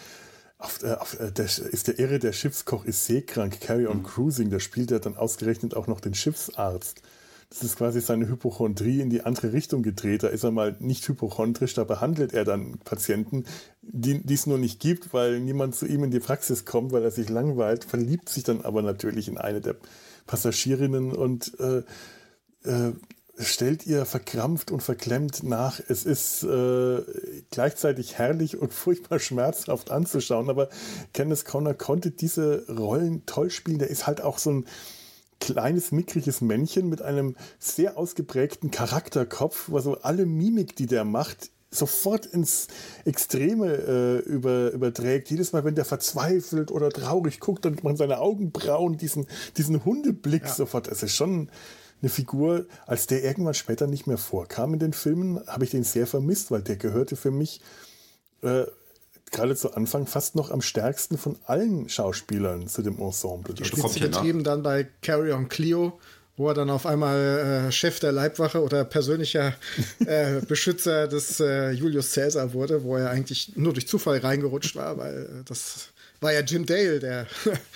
[0.58, 4.04] Auf, äh, auf, äh, der, ist der Irre, der Schiffskoch ist seekrank, Carry on mhm.
[4.04, 7.02] Cruising, da spielt er dann ausgerechnet auch noch den Schiffsarzt.
[7.50, 10.24] das ist quasi seine Hypochondrie in die andere Richtung gedreht.
[10.24, 13.46] Da ist er mal nicht hypochondrisch, da behandelt er dann Patienten,
[13.82, 17.12] die es nur nicht gibt, weil niemand zu ihm in die Praxis kommt, weil er
[17.12, 19.76] sich langweilt, verliebt sich dann aber natürlich in eine der
[20.28, 21.84] Passagierinnen und äh,
[22.64, 22.94] äh,
[23.38, 25.80] stellt ihr verkrampft und verklemmt nach.
[25.88, 27.02] Es ist äh,
[27.50, 30.70] gleichzeitig herrlich und furchtbar schmerzhaft anzuschauen, aber
[31.14, 33.80] Kenneth Conner konnte diese Rollen toll spielen.
[33.80, 34.66] Der ist halt auch so ein
[35.40, 41.50] kleines, mickriges Männchen mit einem sehr ausgeprägten Charakterkopf, wo so alle Mimik, die der macht,
[41.72, 42.68] sofort ins
[43.06, 45.30] Extreme äh, über, überträgt.
[45.30, 50.44] Jedes Mal, wenn der verzweifelt oder traurig guckt, dann man seine Augenbrauen diesen, diesen Hundeblick
[50.44, 50.54] ja.
[50.54, 50.90] sofort.
[50.90, 51.50] Es ist schon
[52.02, 55.84] eine Figur, als der irgendwann später nicht mehr vorkam in den Filmen, habe ich den
[55.84, 57.62] sehr vermisst, weil der gehörte für mich
[58.42, 58.66] äh,
[59.32, 63.54] gerade zu Anfang fast noch am stärksten von allen Schauspielern zu dem Ensemble.
[63.54, 66.00] Die Spitze getrieben dann bei Carry on Clio,
[66.42, 69.54] wo er dann auf einmal äh, Chef der Leibwache oder persönlicher
[70.06, 74.98] äh, Beschützer des äh, Julius Caesar wurde, wo er eigentlich nur durch Zufall reingerutscht war,
[74.98, 77.28] weil äh, das war ja Jim Dale, der,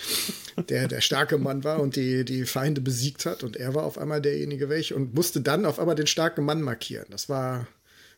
[0.68, 3.44] der der starke Mann war und die, die Feinde besiegt hat.
[3.44, 6.60] Und er war auf einmal derjenige welche und musste dann auf einmal den starken Mann
[6.60, 7.06] markieren.
[7.10, 7.68] Das war,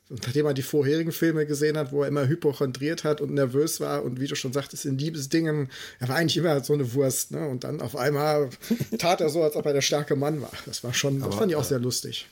[0.08, 4.02] nachdem er die vorherigen Filme gesehen hat, wo er immer hypochondriert hat und nervös war
[4.02, 5.68] und wie du schon sagtest, in Liebesdingen,
[6.00, 7.30] er war eigentlich immer so eine Wurst.
[7.30, 7.46] Ne?
[7.46, 8.50] Und dann auf einmal
[8.98, 10.52] tat er so, als ob er der starke Mann war.
[10.66, 12.26] Das war schon, Aber, das fand ich auch äh, sehr lustig.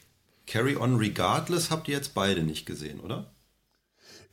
[0.47, 3.31] Carry On Regardless habt ihr jetzt beide nicht gesehen, oder?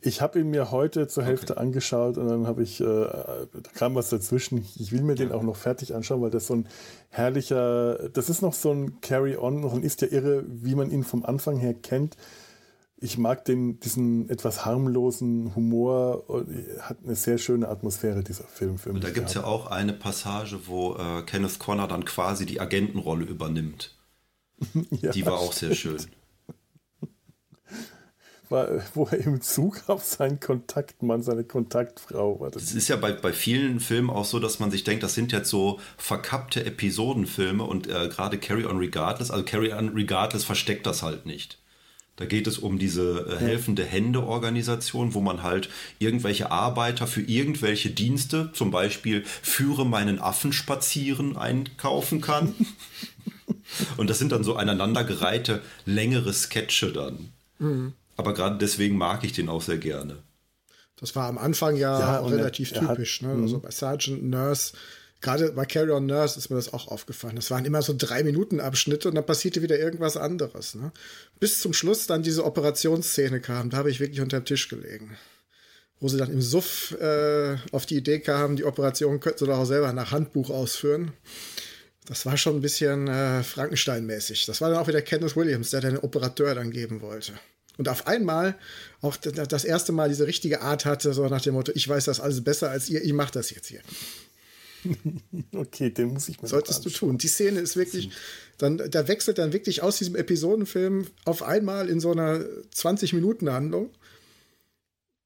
[0.05, 1.61] Ich habe ihn mir heute zur Hälfte okay.
[1.61, 4.65] angeschaut und dann habe ich, äh, da kam was dazwischen.
[4.75, 6.67] Ich will mir den auch noch fertig anschauen, weil das so ein
[7.09, 11.05] herrlicher, das ist noch so ein Carry-On, noch ein Ist ja irre, wie man ihn
[11.05, 12.17] vom Anfang her kennt.
[13.03, 16.23] Ich mag den, diesen etwas harmlosen Humor,
[16.79, 18.95] hat eine sehr schöne Atmosphäre, dieser Film für mich.
[18.95, 22.61] Und da gibt es ja auch eine Passage, wo äh, Kenneth Connor dann quasi die
[22.61, 23.93] Agentenrolle übernimmt.
[25.01, 25.97] ja, die war auch sehr schön
[28.49, 32.51] wo er im Zug auf seinen Kontaktmann, seine Kontaktfrau war.
[32.51, 35.33] Das ist ja bei, bei vielen Filmen auch so, dass man sich denkt, das sind
[35.33, 40.85] jetzt so verkappte Episodenfilme und äh, gerade Carry On Regardless, also Carry On Regardless versteckt
[40.85, 41.62] das halt nicht.
[42.15, 47.89] Da geht es um diese äh, helfende Hände-Organisation, wo man halt irgendwelche Arbeiter für irgendwelche
[47.89, 52.53] Dienste, zum Beispiel führe meinen Affen spazieren, einkaufen kann.
[53.97, 57.29] Und das sind dann so aneinandergereihte längere Sketche dann.
[57.57, 57.93] Mhm.
[58.15, 60.17] Aber gerade deswegen mag ich den auch sehr gerne.
[60.97, 63.21] Das war am Anfang ja, ja relativ er, er typisch.
[63.21, 63.41] Hat, ne?
[63.41, 63.61] Also mhm.
[63.61, 64.73] bei Sergeant Nurse,
[65.23, 67.37] gerade bei Carry On Nurse ist mir das auch aufgefallen.
[67.37, 70.75] Das waren immer so drei Minuten Abschnitte und dann passierte wieder irgendwas anderes.
[70.75, 70.91] Ne?
[71.39, 75.17] Bis zum Schluss dann diese Operationsszene kam, da habe ich wirklich unter dem Tisch gelegen.
[75.99, 79.57] Wo sie dann im Suff äh, auf die Idee kamen, die Operation könnten sie doch
[79.57, 81.13] auch selber nach Handbuch ausführen.
[82.05, 84.45] Das war schon ein bisschen äh, Frankenstein-mäßig.
[84.45, 87.33] Das war dann auch wieder Kenneth Williams, der den Operateur dann geben wollte.
[87.77, 88.55] Und auf einmal
[89.01, 92.19] auch das erste Mal diese richtige Art hatte, so nach dem Motto, ich weiß das
[92.19, 93.81] alles besser als ihr, ich mache das jetzt hier.
[95.55, 97.17] Okay, den muss ich mal Solltest du tun.
[97.17, 98.09] Die Szene ist wirklich,
[98.57, 102.39] dann, da wechselt dann wirklich aus diesem Episodenfilm auf einmal in so einer
[102.75, 103.89] 20-Minuten-Handlung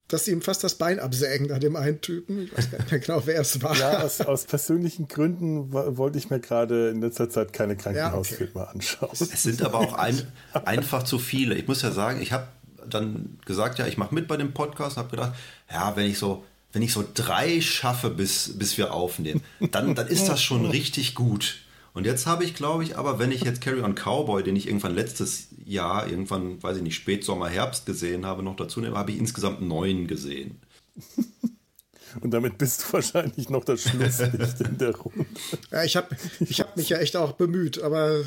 [0.07, 2.43] dass sie ihm fast das Bein absägen an dem einen Typen.
[2.43, 3.75] Ich weiß gar nicht mehr genau, wer es war.
[3.75, 8.61] Ja, aus, aus persönlichen Gründen wollte ich mir gerade in letzter Zeit keine Krankenhausfilme ja,
[8.61, 8.71] okay.
[8.73, 9.09] anschauen.
[9.11, 10.21] Es sind aber auch ein,
[10.53, 11.55] einfach zu viele.
[11.55, 12.47] Ich muss ja sagen, ich habe
[12.89, 15.33] dann gesagt, ja, ich mache mit bei dem Podcast und habe gedacht,
[15.69, 20.07] ja, wenn ich so wenn ich so drei schaffe, bis, bis wir aufnehmen, dann, dann
[20.07, 21.59] ist das schon richtig gut.
[21.93, 24.67] Und jetzt habe ich, glaube ich, aber wenn ich jetzt Carry on Cowboy, den ich
[24.67, 29.11] irgendwann letztes Jahr, irgendwann, weiß ich nicht, Spätsommer, Herbst gesehen habe, noch dazu nehme, habe
[29.11, 30.61] ich insgesamt neun gesehen.
[32.21, 35.25] Und damit bist du wahrscheinlich noch das Schlusslicht in der Runde.
[35.71, 38.23] Ja, ich habe ich hab mich ja echt auch bemüht, aber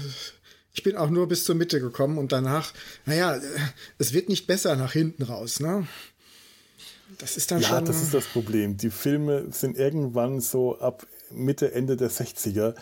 [0.73, 2.73] ich bin auch nur bis zur Mitte gekommen und danach,
[3.07, 3.41] naja,
[3.99, 5.87] es wird nicht besser nach hinten raus, ne?
[7.21, 7.77] Das ist dann ja, schon.
[7.79, 8.77] Ja, das ist das Problem.
[8.77, 12.75] Die Filme sind irgendwann so ab Mitte, Ende der 60er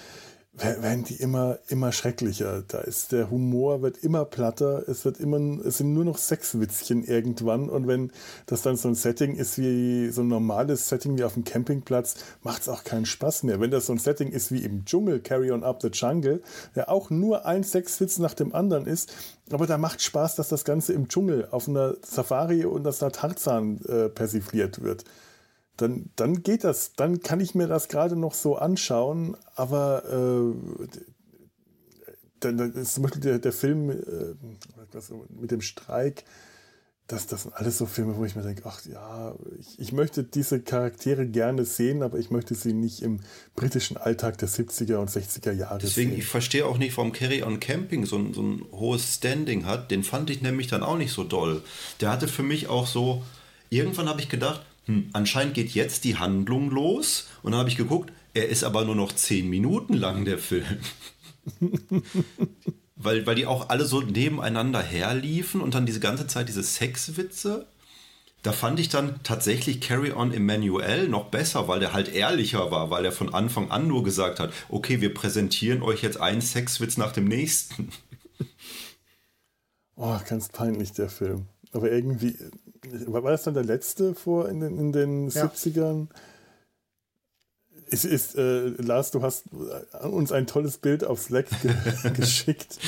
[0.58, 2.62] werden die immer, immer schrecklicher.
[2.66, 7.04] Da ist der Humor wird immer platter, es wird immer, es sind nur noch Sexwitzchen
[7.04, 8.12] irgendwann und wenn
[8.46, 12.16] das dann so ein Setting ist wie so ein normales Setting wie auf dem Campingplatz,
[12.42, 13.60] macht es auch keinen Spaß mehr.
[13.60, 16.42] Wenn das so ein Setting ist wie im Dschungel, Carry on Up the Jungle,
[16.74, 19.12] der auch nur ein Sexwitz nach dem anderen ist,
[19.50, 23.10] aber da macht Spaß, dass das Ganze im Dschungel auf einer Safari und dass da
[23.10, 25.04] Tarzan äh, persifliert wird
[25.78, 26.92] dann, dann geht das.
[26.94, 30.88] Dann kann ich mir das gerade noch so anschauen, aber äh,
[32.40, 34.34] dann, ist zum Beispiel der, der Film äh,
[35.30, 36.24] mit dem Streik,
[37.06, 40.24] das, das sind alles so Filme, wo ich mir denke, ach ja, ich, ich möchte
[40.24, 43.20] diese Charaktere gerne sehen, aber ich möchte sie nicht im
[43.56, 46.18] britischen Alltag der 70er und 60er Jahre Deswegen, sehen.
[46.18, 49.90] ich verstehe auch nicht, warum Carry on Camping so ein, so ein hohes Standing hat.
[49.90, 51.62] Den fand ich nämlich dann auch nicht so doll.
[52.00, 53.22] Der hatte für mich auch so,
[53.70, 57.28] irgendwann habe ich gedacht, hm, anscheinend geht jetzt die Handlung los.
[57.42, 60.78] Und dann habe ich geguckt, er ist aber nur noch zehn Minuten lang, der Film.
[62.96, 67.66] weil, weil die auch alle so nebeneinander herliefen und dann diese ganze Zeit diese Sexwitze.
[68.42, 72.88] Da fand ich dann tatsächlich Carry On Emmanuel noch besser, weil der halt ehrlicher war,
[72.88, 76.96] weil er von Anfang an nur gesagt hat, okay, wir präsentieren euch jetzt einen Sexwitz
[76.96, 77.90] nach dem nächsten.
[79.96, 81.48] Oh, ganz peinlich, der Film.
[81.72, 82.36] Aber irgendwie,
[83.06, 85.46] war das dann der letzte vor in den, in den ja.
[85.46, 86.08] 70ern?
[87.90, 89.44] Es ist, äh, Lars, du hast
[90.02, 91.74] uns ein tolles Bild auf Slack ge
[92.14, 92.78] geschickt.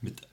[0.00, 0.28] Mit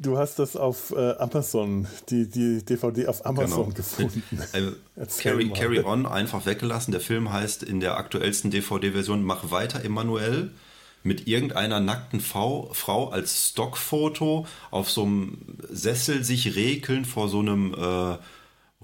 [0.00, 3.74] du hast das auf äh, Amazon, die, die DVD auf Amazon genau.
[3.74, 4.22] gefunden.
[4.52, 6.92] Äh, Carry, Carry On einfach weggelassen.
[6.92, 10.50] Der Film heißt in der aktuellsten DVD-Version Mach weiter, Emanuel.
[11.02, 15.38] Mit irgendeiner nackten Frau, als Stockfoto auf so einem
[15.70, 18.18] Sessel sich rekeln vor so einem äh,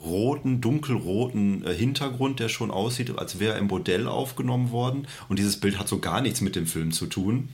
[0.00, 5.06] roten, dunkelroten äh, Hintergrund, der schon aussieht, als wäre er im Modell aufgenommen worden.
[5.28, 7.50] Und dieses Bild hat so gar nichts mit dem Film zu tun.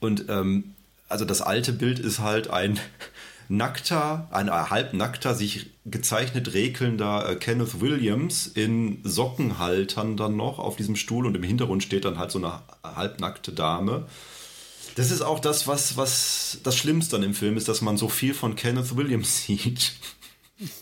[0.00, 0.74] Und ähm,
[1.08, 2.78] also das alte Bild ist halt ein
[3.50, 10.94] nackter, ein halbnackter, sich gezeichnet rekelnder äh, Kenneth Williams in Sockenhaltern dann noch auf diesem
[10.94, 14.06] Stuhl und im Hintergrund steht dann halt so eine halbnackte Dame.
[14.94, 18.08] Das ist auch das, was, was das Schlimmste an dem Film ist, dass man so
[18.08, 19.94] viel von Kenneth Williams sieht.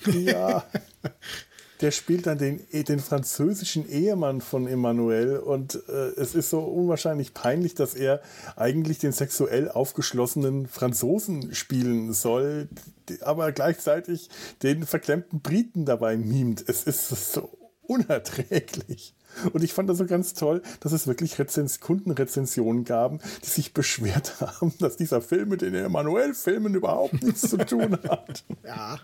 [0.06, 0.64] Ja.
[1.80, 7.34] Der spielt dann den, den französischen Ehemann von Emmanuel und äh, es ist so unwahrscheinlich
[7.34, 8.20] peinlich, dass er
[8.56, 12.68] eigentlich den sexuell aufgeschlossenen Franzosen spielen soll,
[13.20, 14.28] aber gleichzeitig
[14.62, 16.64] den verklemmten Briten dabei mimt.
[16.66, 17.50] Es ist so
[17.82, 19.14] unerträglich.
[19.52, 23.72] Und ich fand das so ganz toll, dass es wirklich Rezens Kundenrezensionen gab, die sich
[23.72, 28.44] beschwert haben, dass dieser Film mit den Emanuel-Filmen überhaupt nichts zu tun hat.
[28.64, 29.00] Ja.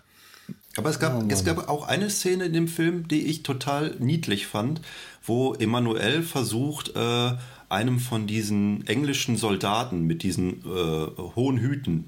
[0.77, 3.95] Aber es gab, oh es gab auch eine Szene in dem Film, die ich total
[3.99, 4.81] niedlich fand,
[5.23, 7.33] wo Emanuel versucht, äh,
[7.69, 12.05] einem von diesen englischen Soldaten mit diesen äh, hohen Hüten,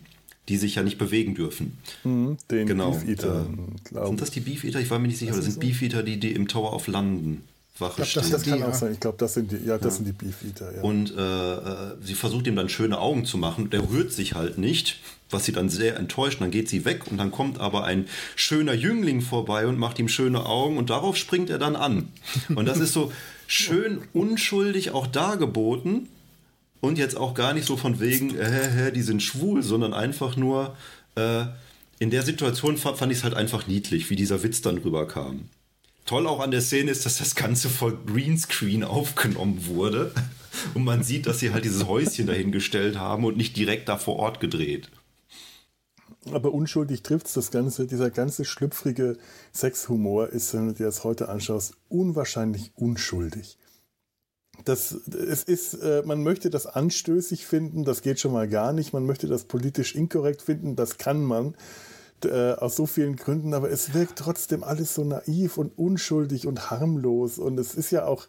[0.49, 1.77] die sich ja nicht bewegen dürfen.
[2.03, 3.47] Mhm, den genau, Beefeater.
[3.93, 4.79] Äh, sind das die Beefeater?
[4.79, 5.33] Ich war mir nicht sicher.
[5.33, 5.59] Das sind so?
[5.59, 7.41] Beefeater, die, die im Tower of London
[7.79, 8.93] Wache ich glaub, das, das kann auch sein.
[8.93, 10.03] Ich glaube, das sind die, ja, das ja.
[10.03, 10.75] sind die Beefeater.
[10.75, 10.81] Ja.
[10.81, 13.69] Und äh, äh, sie versucht ihm dann schöne Augen zu machen.
[13.69, 16.41] Der rührt sich halt nicht, was sie dann sehr enttäuscht.
[16.41, 20.07] Dann geht sie weg und dann kommt aber ein schöner Jüngling vorbei und macht ihm
[20.07, 22.09] schöne Augen und darauf springt er dann an.
[22.55, 23.11] Und das ist so
[23.47, 26.09] schön unschuldig auch dargeboten
[26.81, 30.75] und jetzt auch gar nicht so von wegen, äh, die sind schwul, sondern einfach nur
[31.15, 31.45] äh,
[31.99, 35.49] in der Situation fand, fand ich es halt einfach niedlich, wie dieser Witz dann rüberkam
[36.07, 40.11] toll auch an der Szene ist, dass das Ganze voll Greenscreen aufgenommen wurde.
[40.73, 44.15] Und man sieht, dass sie halt dieses Häuschen dahingestellt haben und nicht direkt da vor
[44.15, 44.89] Ort gedreht.
[46.31, 47.85] Aber unschuldig trifft es das Ganze.
[47.85, 49.17] Dieser ganze schlüpfrige
[49.53, 53.57] Sexhumor ist, wenn du dir das heute anschaust, unwahrscheinlich unschuldig.
[54.65, 58.91] Das, es ist, äh, man möchte das anstößig finden, das geht schon mal gar nicht.
[58.91, 61.55] Man möchte das politisch inkorrekt finden, das kann man
[62.25, 66.69] äh, aus so vielen Gründen, aber es wirkt trotzdem alles so naiv und unschuldig und
[66.71, 67.37] harmlos.
[67.37, 68.27] Und es ist ja auch,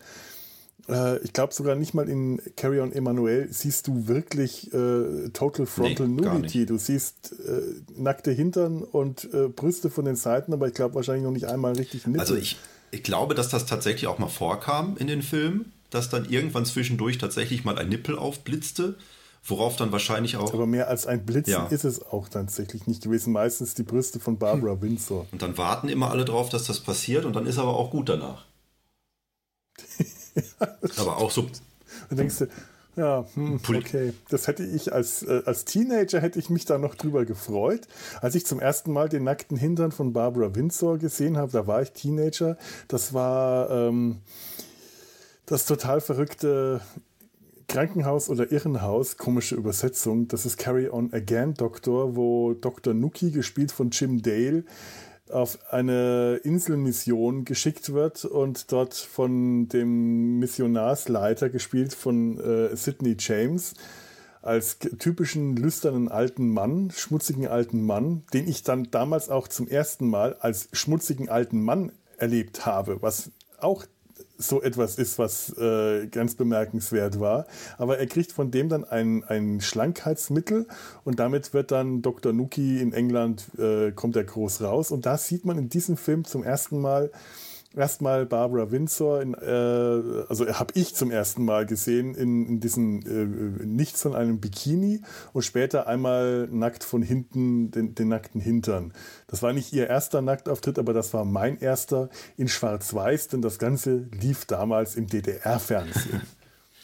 [0.88, 5.66] äh, ich glaube sogar nicht mal in Carry On Emanuel siehst du wirklich äh, Total
[5.66, 6.66] Frontal nee, Nudity.
[6.66, 7.62] Du siehst äh,
[7.96, 11.72] nackte Hintern und äh, Brüste von den Seiten, aber ich glaube wahrscheinlich noch nicht einmal
[11.74, 12.20] richtig Nippel.
[12.20, 12.58] Also ich,
[12.90, 17.18] ich glaube, dass das tatsächlich auch mal vorkam in den Filmen, dass dann irgendwann zwischendurch
[17.18, 18.96] tatsächlich mal ein Nippel aufblitzte.
[19.48, 20.52] Worauf dann wahrscheinlich auch.
[20.52, 21.66] Aber mehr als ein Blitzen ja.
[21.66, 23.32] ist es auch tatsächlich nicht gewesen.
[23.32, 24.82] Meistens die Brüste von Barbara hm.
[24.82, 25.26] Windsor.
[25.32, 28.08] Und dann warten immer alle drauf, dass das passiert und dann ist aber auch gut
[28.10, 28.44] danach.
[30.98, 31.46] aber auch so.
[32.08, 32.48] Dann denkst du,
[32.96, 34.12] ja, hm, okay.
[34.28, 37.82] Das hätte ich als, äh, als Teenager hätte ich mich da noch drüber gefreut.
[38.20, 41.80] Als ich zum ersten Mal den nackten Hintern von Barbara Windsor gesehen habe, da war
[41.80, 42.58] ich Teenager.
[42.88, 44.18] Das war ähm,
[45.46, 46.80] das total verrückte
[47.68, 50.26] Krankenhaus oder Irrenhaus, komische Übersetzung.
[50.26, 52.94] Das ist Carry On Again Doktor, wo Dr.
[52.94, 54.64] Nuki, gespielt von Jim Dale,
[55.30, 63.74] auf eine Inselmission geschickt wird und dort von dem Missionarsleiter, gespielt von äh, Sidney James,
[64.40, 70.08] als typischen lüsternen alten Mann, schmutzigen alten Mann, den ich dann damals auch zum ersten
[70.08, 73.84] Mal als schmutzigen alten Mann erlebt habe, was auch
[74.38, 77.46] so etwas ist, was äh, ganz bemerkenswert war.
[77.76, 80.66] Aber er kriegt von dem dann ein, ein Schlankheitsmittel
[81.04, 82.32] und damit wird dann Dr.
[82.32, 84.92] Nuki in England, äh, kommt er groß raus.
[84.92, 87.10] Und da sieht man in diesem Film zum ersten Mal,
[87.74, 93.00] erstmal Barbara Windsor, in, äh, also habe ich zum ersten Mal gesehen in, in diesem
[93.02, 95.02] äh, Nichts von einem Bikini
[95.32, 98.92] und später einmal nackt von hinten, den, den nackten Hintern.
[99.26, 103.58] Das war nicht ihr erster Nacktauftritt, aber das war mein erster in Schwarz-Weiß, denn das
[103.58, 106.22] Ganze lief damals im DDR-Fernsehen.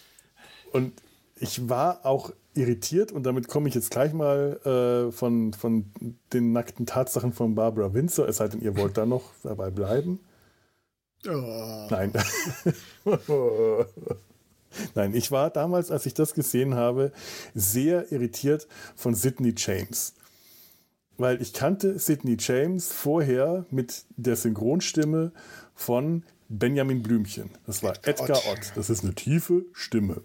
[0.72, 0.92] und
[1.36, 4.60] ich war auch irritiert und damit komme ich jetzt gleich mal
[5.08, 5.86] äh, von, von
[6.32, 10.20] den nackten Tatsachen von Barbara Windsor, es sei denn, ihr wollt da noch dabei bleiben.
[11.28, 11.86] Oh.
[11.90, 12.12] Nein.
[14.94, 17.12] Nein, ich war damals, als ich das gesehen habe,
[17.54, 18.66] sehr irritiert
[18.96, 20.14] von Sidney James.
[21.16, 25.32] Weil ich kannte Sidney James vorher mit der Synchronstimme
[25.74, 27.50] von Benjamin Blümchen.
[27.66, 28.72] Das war Edgar, Edgar Ott.
[28.74, 30.22] Das ist eine tiefe Stimme.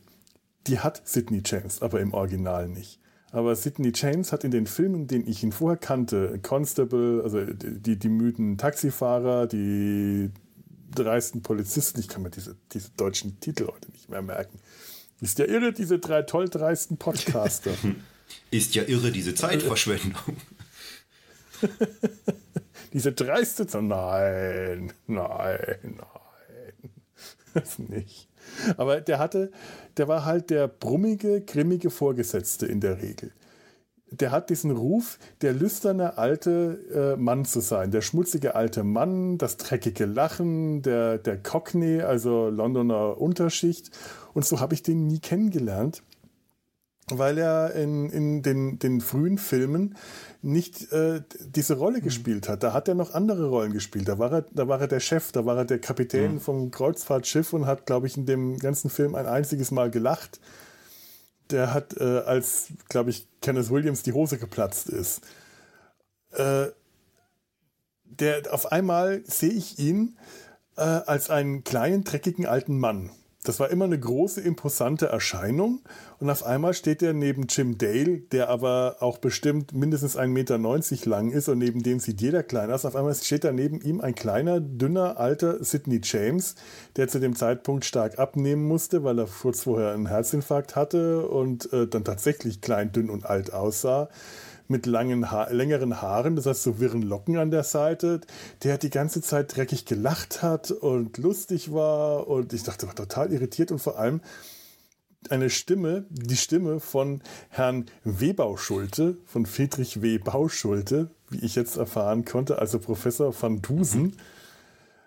[0.67, 2.99] Die hat Sidney James, aber im Original nicht.
[3.31, 7.97] Aber Sidney James hat in den Filmen, den ich ihn vorher kannte, Constable, also die,
[7.97, 10.31] die müden Taxifahrer, die
[10.93, 14.59] dreisten Polizisten, ich kann mir diese, diese deutschen Titel heute nicht mehr merken.
[15.21, 17.71] Ist ja irre, diese drei toll dreisten Podcaster.
[18.51, 20.37] Ist ja irre, diese Zeitverschwendung.
[22.93, 25.99] diese dreiste, nein, nein, nein,
[27.53, 28.27] das nicht.
[28.77, 29.51] Aber der hatte,
[29.97, 33.31] der war halt der brummige, grimmige Vorgesetzte in der Regel
[34.11, 37.91] der hat diesen Ruf, der lüsterne alte äh, Mann zu sein.
[37.91, 43.91] Der schmutzige alte Mann, das dreckige Lachen, der, der Cockney, also Londoner Unterschicht.
[44.33, 46.03] Und so habe ich den nie kennengelernt,
[47.09, 49.95] weil er in, in den, den frühen Filmen
[50.41, 52.03] nicht äh, diese Rolle mhm.
[52.03, 52.63] gespielt hat.
[52.63, 54.07] Da hat er noch andere Rollen gespielt.
[54.07, 56.39] Da war er, da war er der Chef, da war er der Kapitän mhm.
[56.39, 60.39] vom Kreuzfahrtschiff und hat, glaube ich, in dem ganzen Film ein einziges Mal gelacht
[61.51, 65.21] der hat, äh, als, glaube ich, Kenneth Williams die Hose geplatzt ist.
[66.31, 66.67] Äh,
[68.03, 70.17] der, auf einmal sehe ich ihn
[70.77, 73.11] äh, als einen kleinen, dreckigen alten Mann.
[73.49, 75.81] Das war immer eine große, imposante Erscheinung.
[76.19, 81.09] Und auf einmal steht er neben Jim Dale, der aber auch bestimmt mindestens 1,90 Meter
[81.09, 82.85] lang ist und neben dem sieht jeder kleiner aus.
[82.85, 86.53] Auf einmal steht da neben ihm ein kleiner, dünner, alter Sidney James,
[86.95, 91.73] der zu dem Zeitpunkt stark abnehmen musste, weil er kurz vorher einen Herzinfarkt hatte und
[91.73, 94.09] äh, dann tatsächlich klein, dünn und alt aussah
[94.69, 98.21] mit langen ha längeren Haaren, das heißt so wirren Locken an der Seite,
[98.63, 103.33] der die ganze Zeit dreckig gelacht hat und lustig war und ich dachte, war total
[103.33, 104.21] irritiert und vor allem
[105.29, 110.17] eine Stimme, die Stimme von Herrn Webau-Schulte, von Friedrich W.
[110.17, 114.15] Bauschulte, wie ich jetzt erfahren konnte, also Professor van Dusen,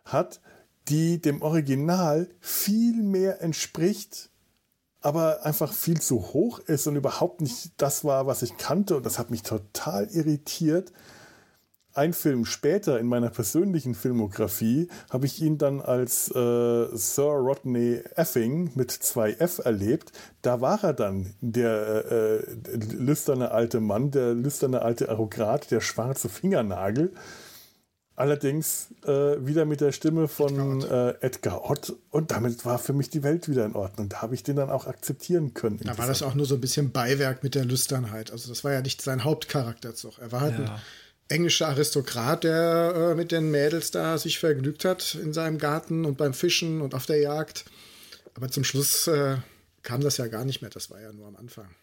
[0.04, 0.40] hat,
[0.88, 4.31] die dem Original viel mehr entspricht
[5.02, 8.96] aber einfach viel zu hoch ist und überhaupt nicht das war, was ich kannte.
[8.96, 10.92] Und das hat mich total irritiert.
[11.94, 18.00] Ein Film später in meiner persönlichen Filmografie habe ich ihn dann als äh, Sir Rodney
[18.16, 20.10] Effing mit zwei F erlebt.
[20.40, 25.80] Da war er dann der äh, äh lüsterne alte Mann, der lüsterne alte Arrograt, der
[25.80, 27.12] schwarze Fingernagel.
[28.22, 29.10] Allerdings äh,
[29.44, 31.18] wieder mit der Stimme von Edgar Ott.
[31.20, 31.96] Äh, Edgar Ott.
[32.10, 34.08] Und damit war für mich die Welt wieder in Ordnung.
[34.08, 35.80] Da habe ich den dann auch akzeptieren können.
[35.82, 38.30] Da war das auch nur so ein bisschen Beiwerk mit der Lüsternheit.
[38.30, 40.20] Also das war ja nicht sein Hauptcharakterzug.
[40.20, 40.66] Er war halt ja.
[40.66, 40.80] ein
[41.30, 46.16] englischer Aristokrat, der äh, mit den Mädels da sich vergnügt hat in seinem Garten und
[46.16, 47.64] beim Fischen und auf der Jagd.
[48.34, 49.38] Aber zum Schluss äh,
[49.82, 50.70] kam das ja gar nicht mehr.
[50.70, 51.74] Das war ja nur am Anfang.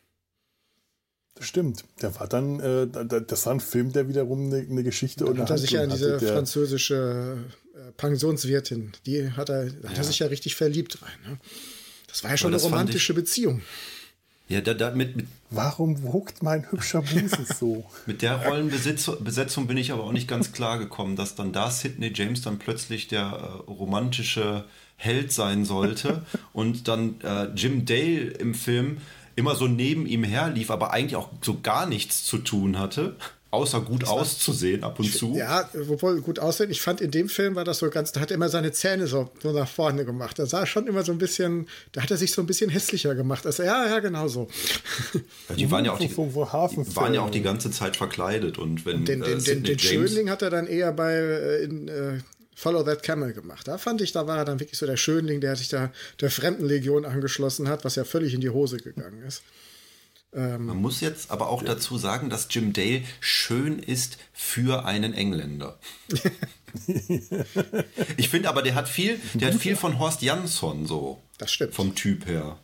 [1.39, 2.87] Stimmt, der war dann, äh,
[3.25, 5.89] das war ein Film, der wiederum eine, eine Geschichte und hat er sich ja in
[5.89, 7.37] diese hatte, französische
[7.73, 9.89] äh, Pensionswirtin, die hat er, ja.
[9.89, 11.31] hat er sich ja richtig verliebt rein.
[11.31, 11.39] Ne?
[12.07, 13.61] Das war ja schon eine romantische ich, Beziehung.
[14.49, 17.85] Ja, da, da mit, mit Warum wuckt mein hübscher Busen so?
[18.05, 22.11] mit der Rollenbesetzung bin ich aber auch nicht ganz klar gekommen, dass dann da Sidney
[22.13, 24.65] James dann plötzlich der äh, romantische
[24.95, 28.97] Held sein sollte und dann äh, Jim Dale im Film
[29.35, 33.15] immer so neben ihm herlief, aber eigentlich auch so gar nichts zu tun hatte.
[33.51, 35.35] Außer gut das auszusehen ab und zu.
[35.35, 36.69] Ja, obwohl gut aussehen.
[36.69, 39.07] Ich fand in dem Film war das so ganz, da hat er immer seine Zähne
[39.07, 40.37] so, so nach vorne gemacht.
[40.37, 43.15] Da sah schon immer so ein bisschen, da hat er sich so ein bisschen hässlicher
[43.15, 43.47] gemacht.
[43.47, 44.47] Also, ja, ja, genau so.
[45.49, 48.59] Ja, die waren ja, auch die, waren ja auch die ganze Zeit verkleidet.
[48.59, 51.87] Und wenn den, den, äh, den, den Schönling hat er dann eher bei äh, in,
[51.87, 52.19] äh,
[52.59, 53.69] Follow That Camel gemacht.
[53.69, 56.29] Da fand ich, da war er dann wirklich so der Schönling, der sich da der
[56.29, 59.43] Fremdenlegion angeschlossen hat, was ja völlig in die Hose gegangen ist.
[60.33, 65.13] Ähm, Man muss jetzt aber auch dazu sagen, dass Jim Dale schön ist für einen
[65.13, 65.79] Engländer.
[68.17, 71.23] ich finde aber, der hat viel, der hat viel von Horst Jansson so.
[71.37, 71.73] Das stimmt.
[71.73, 72.59] Vom Typ her.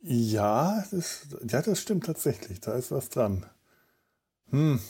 [0.00, 2.60] Ja, das, ja, das stimmt tatsächlich.
[2.60, 3.44] Da ist was dran.
[4.50, 4.80] Hm.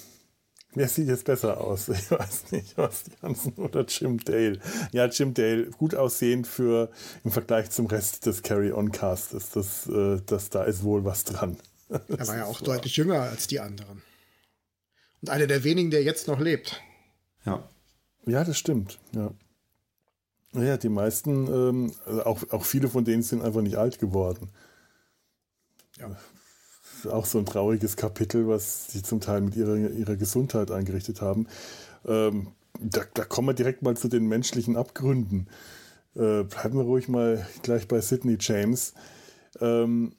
[0.73, 1.89] Wer sieht jetzt besser aus?
[1.89, 4.61] Ich weiß nicht, Horst Janssen oder Jim Dale.
[4.93, 6.91] Ja, Jim Dale, gut aussehend für
[7.25, 9.51] im Vergleich zum Rest des Carry-On-Castes.
[9.51, 11.57] Das, äh, das, da ist wohl was dran.
[11.89, 14.03] Er war ja auch deutlich jünger als die anderen.
[15.23, 16.81] Und einer der wenigen, der jetzt noch lebt.
[17.45, 17.69] Ja.
[18.27, 19.01] Ja, das stimmt.
[19.13, 19.33] Ja.
[20.53, 24.51] Naja, die meisten, ähm, also auch, auch viele von denen sind einfach nicht alt geworden.
[25.99, 26.17] Ja.
[27.07, 31.47] Auch so ein trauriges Kapitel, was sie zum Teil mit ihrer, ihrer Gesundheit eingerichtet haben.
[32.07, 32.49] Ähm,
[32.79, 35.49] da, da kommen wir direkt mal zu den menschlichen Abgründen.
[36.15, 38.95] Äh, bleiben wir ruhig mal gleich bei Sidney James.
[39.61, 40.13] Ähm,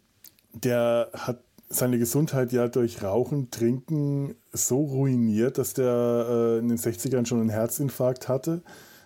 [0.54, 6.78] der hat seine Gesundheit ja durch Rauchen, Trinken so ruiniert, dass der äh, in den
[6.78, 8.62] 60ern schon einen Herzinfarkt hatte.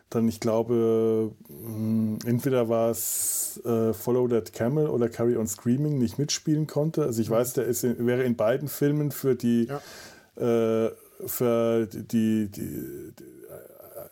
[0.09, 5.47] Dann, ich glaube, mh, hm, entweder war es äh, Follow That Camel oder Carry On
[5.47, 7.03] Screaming nicht mitspielen konnte.
[7.03, 7.33] Also ich mhm.
[7.33, 10.85] weiß, der ist in, wäre in beiden Filmen für die, ja.
[10.85, 10.91] äh,
[11.25, 13.25] für die, die, die,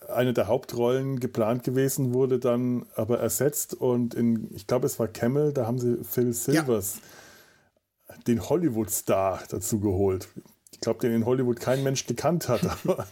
[0.09, 5.07] eine der Hauptrollen geplant gewesen, wurde dann aber ersetzt und in, ich glaube, es war
[5.07, 6.95] Camel, da haben sie Phil Silvers.
[6.95, 7.01] Ja
[8.27, 10.27] den Hollywood-Star dazu geholt.
[10.71, 13.07] Ich glaube, den in Hollywood kein Mensch gekannt hat, aber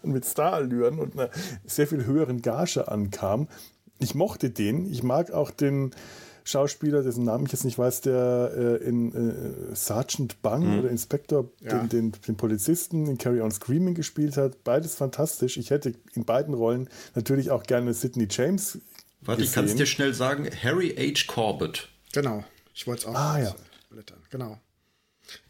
[0.00, 1.30] dann mit Starallüren und einer
[1.66, 3.48] sehr viel höheren Gage ankam.
[3.98, 4.90] Ich mochte den.
[4.90, 5.92] Ich mag auch den
[6.48, 10.78] Schauspieler, dessen Namen ich jetzt nicht weiß, der äh, in äh, Sergeant Bang mhm.
[10.80, 11.78] oder Inspektor ja.
[11.78, 14.64] den, den, den, Polizisten in Carry On Screaming gespielt hat.
[14.64, 15.58] Beides fantastisch.
[15.58, 18.78] Ich hätte in beiden Rollen natürlich auch gerne Sidney James.
[19.20, 20.48] Warte, ich kann es dir schnell sagen.
[20.62, 21.30] Harry H.
[21.30, 21.88] Corbett.
[22.12, 22.44] Genau.
[22.74, 23.14] Ich wollte es auch.
[23.14, 23.54] Ah, ja.
[23.90, 24.58] Blättern, genau.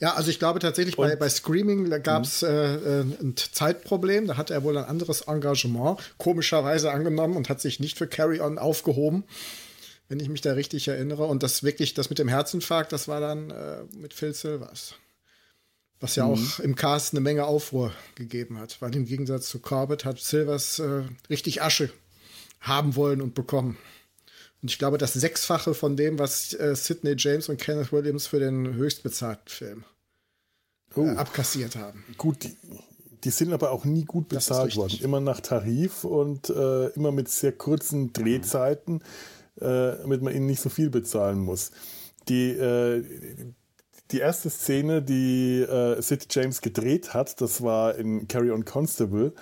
[0.00, 4.26] Ja, also ich glaube tatsächlich, bei, bei Screaming gab es äh, äh, ein Zeitproblem.
[4.26, 8.40] Da hat er wohl ein anderes Engagement komischerweise angenommen und hat sich nicht für Carry
[8.40, 9.24] On aufgehoben,
[10.08, 11.24] wenn ich mich da richtig erinnere.
[11.24, 14.94] Und das wirklich, das mit dem Herzinfarkt, das war dann äh, mit Phil Silvers.
[16.00, 16.32] Was ja mhm.
[16.32, 20.78] auch im Cast eine Menge Aufruhr gegeben hat, weil im Gegensatz zu Corbett hat Silvers
[20.78, 21.90] äh, richtig Asche
[22.60, 23.76] haben wollen und bekommen.
[24.62, 28.40] Und ich glaube, das Sechsfache von dem, was äh, Sidney James und Kenneth Williams für
[28.40, 29.84] den höchstbezahlten Film
[30.96, 31.08] äh, oh.
[31.16, 32.04] abkassiert haben.
[32.16, 32.56] Gut, die,
[33.24, 34.98] die, sind aber auch nie gut bezahlt worden.
[35.00, 39.00] Immer nach Tarif und äh, immer mit sehr kurzen Drehzeiten, mhm.
[39.60, 41.70] damit man ihnen nicht so viel bezahlen muss.
[42.28, 43.04] Die, äh,
[44.10, 49.32] die erste Szene, die äh, Sid James gedreht hat, das war in Carry On Constable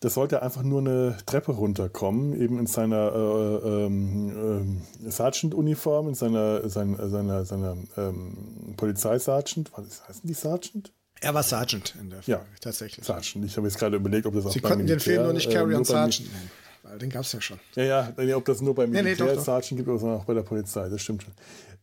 [0.00, 6.14] das sollte einfach nur eine Treppe runterkommen, eben in seiner äh, ähm, äh, Sergeant-Uniform, in
[6.14, 9.72] seiner, seiner, seiner, seiner ähm, Polizeisergeant.
[9.74, 10.92] Was heißen die Sergeant?
[11.20, 13.06] Er war Sergeant in der Folge, ja, tatsächlich.
[13.06, 13.46] Sergeant.
[13.46, 15.50] Ich habe jetzt gerade überlegt, ob das auch Sie konnten Militär, den Film nur nicht
[15.50, 16.50] Carry äh, on Sergeant nennen,
[16.88, 17.58] weil den gab es ja schon.
[17.74, 20.34] Ja, ja, ob das nur beim Militär nee, nee, doch, Sergeant gibt oder auch bei
[20.34, 21.34] der Polizei, das stimmt schon.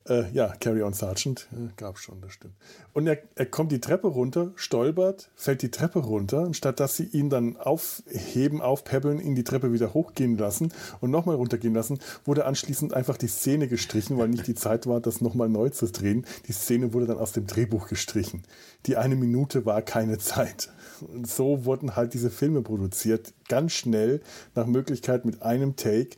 [0.06, 2.56] Äh, ja, Carry On Sergeant äh, gab schon, das stimmt.
[2.92, 6.98] Und er, er kommt die Treppe runter, stolpert, fällt die Treppe runter, und statt dass
[6.98, 12.00] sie ihn dann aufheben, aufpäppeln, ihn die Treppe wieder hochgehen lassen und nochmal runtergehen lassen,
[12.26, 15.86] wurde anschließend einfach die Szene gestrichen, weil nicht die Zeit war, das nochmal neu zu
[15.86, 16.26] drehen.
[16.48, 18.44] Die Szene wurde dann aus dem Drehbuch gestrichen.
[18.86, 20.70] Die eine Minute war keine Zeit.
[21.02, 24.22] Und so wurden halt diese Filme produziert, ganz schnell,
[24.54, 26.18] nach Möglichkeit mit einem Take.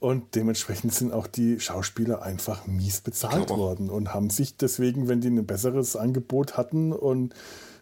[0.00, 5.20] Und dementsprechend sind auch die Schauspieler einfach mies bezahlt worden und haben sich deswegen, wenn
[5.20, 7.34] die ein besseres Angebot hatten und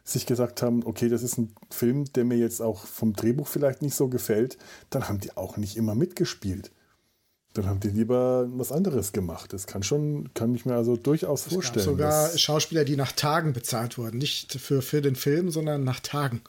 [0.05, 3.81] sich gesagt haben, okay, das ist ein Film, der mir jetzt auch vom Drehbuch vielleicht
[3.81, 4.59] nicht so gefällt,
[4.91, 6.71] dann haben die auch nicht immer mitgespielt.
[7.55, 9.55] Dann haben die lieber was anderes gemacht.
[9.55, 11.87] Das kann schon, kann ich mir also durchaus es vorstellen.
[11.87, 14.18] Gab sogar Schauspieler, die nach Tagen bezahlt wurden.
[14.18, 16.43] Nicht für, für den Film, sondern nach Tagen.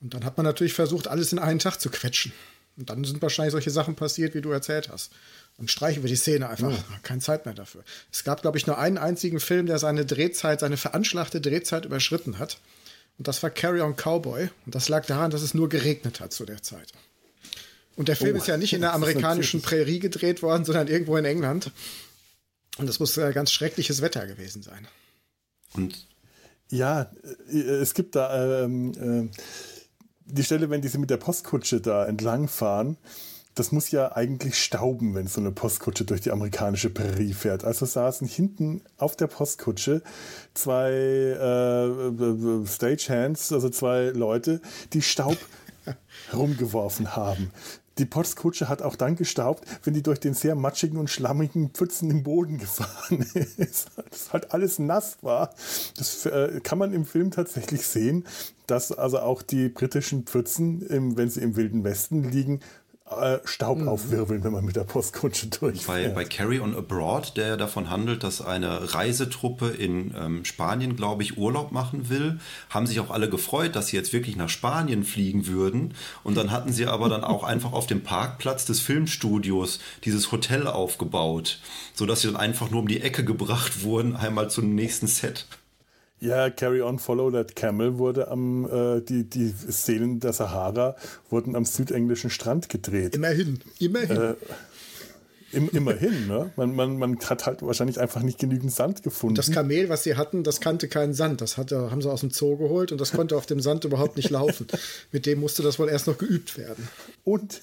[0.00, 2.32] Und dann hat man natürlich versucht, alles in einen Tag zu quetschen.
[2.76, 5.12] Und dann sind wahrscheinlich solche Sachen passiert, wie du erzählt hast.
[5.56, 6.70] Dann streichen wir die Szene einfach.
[6.70, 6.84] Ja.
[7.02, 7.82] Keine Zeit mehr dafür.
[8.12, 12.38] Es gab, glaube ich, nur einen einzigen Film, der seine Drehzeit, seine veranschlagte Drehzeit überschritten
[12.38, 12.58] hat.
[13.18, 14.50] Und das war Carry On Cowboy.
[14.66, 16.92] Und das lag daran, dass es nur geregnet hat zu der Zeit.
[17.96, 21.16] Und der Film oh, ist ja nicht in der amerikanischen Prärie gedreht worden, sondern irgendwo
[21.16, 21.70] in England.
[22.76, 24.86] Und das muss ja ganz schreckliches Wetter gewesen sein.
[25.72, 26.06] Und
[26.70, 27.10] ja,
[27.50, 29.40] äh, es gibt da ähm, äh,
[30.26, 32.96] die Stelle, wenn die sie mit der Postkutsche da entlangfahren,
[33.54, 37.64] das muss ja eigentlich stauben, wenn so eine Postkutsche durch die amerikanische Prärie fährt.
[37.64, 40.02] Also saßen hinten auf der Postkutsche
[40.52, 44.60] zwei äh, Stagehands, also zwei Leute,
[44.92, 45.38] die Staub
[46.30, 47.50] herumgeworfen haben.
[47.98, 52.10] Die Postkutsche hat auch dann gestaubt, wenn die durch den sehr matschigen und schlammigen Pfützen
[52.10, 53.24] im Boden gefahren
[53.56, 53.88] ist.
[54.10, 55.54] Das halt alles nass war.
[55.96, 58.24] Das äh, kann man im Film tatsächlich sehen,
[58.66, 60.84] dass also auch die britischen Pfützen,
[61.16, 62.60] wenn sie im Wilden Westen liegen,
[63.08, 63.88] äh, Staub mhm.
[63.88, 65.86] aufwirbeln, wenn man mit der Postkutsche durchfährt.
[65.86, 71.22] Bei, bei Carry on Abroad, der davon handelt, dass eine Reisetruppe in ähm, Spanien, glaube
[71.22, 75.04] ich, Urlaub machen will, haben sich auch alle gefreut, dass sie jetzt wirklich nach Spanien
[75.04, 75.94] fliegen würden.
[76.24, 80.66] Und dann hatten sie aber dann auch einfach auf dem Parkplatz des Filmstudios dieses Hotel
[80.66, 81.60] aufgebaut,
[81.94, 85.46] sodass sie dann einfach nur um die Ecke gebracht wurden, einmal zum nächsten Set.
[86.18, 90.96] Ja, Carry On Follow That Camel wurde am, äh, die, die Szenen der Sahara
[91.28, 93.14] wurden am südenglischen Strand gedreht.
[93.14, 94.16] Immerhin, immerhin.
[94.16, 94.34] Äh,
[95.52, 96.50] im, immerhin, ne?
[96.56, 99.36] Man, man, man hat halt wahrscheinlich einfach nicht genügend Sand gefunden.
[99.36, 101.40] Das Kamel, was sie hatten, das kannte keinen Sand.
[101.40, 104.16] Das hatte, haben sie aus dem Zoo geholt und das konnte auf dem Sand überhaupt
[104.16, 104.66] nicht laufen.
[105.12, 106.88] Mit dem musste das wohl erst noch geübt werden.
[107.24, 107.62] Und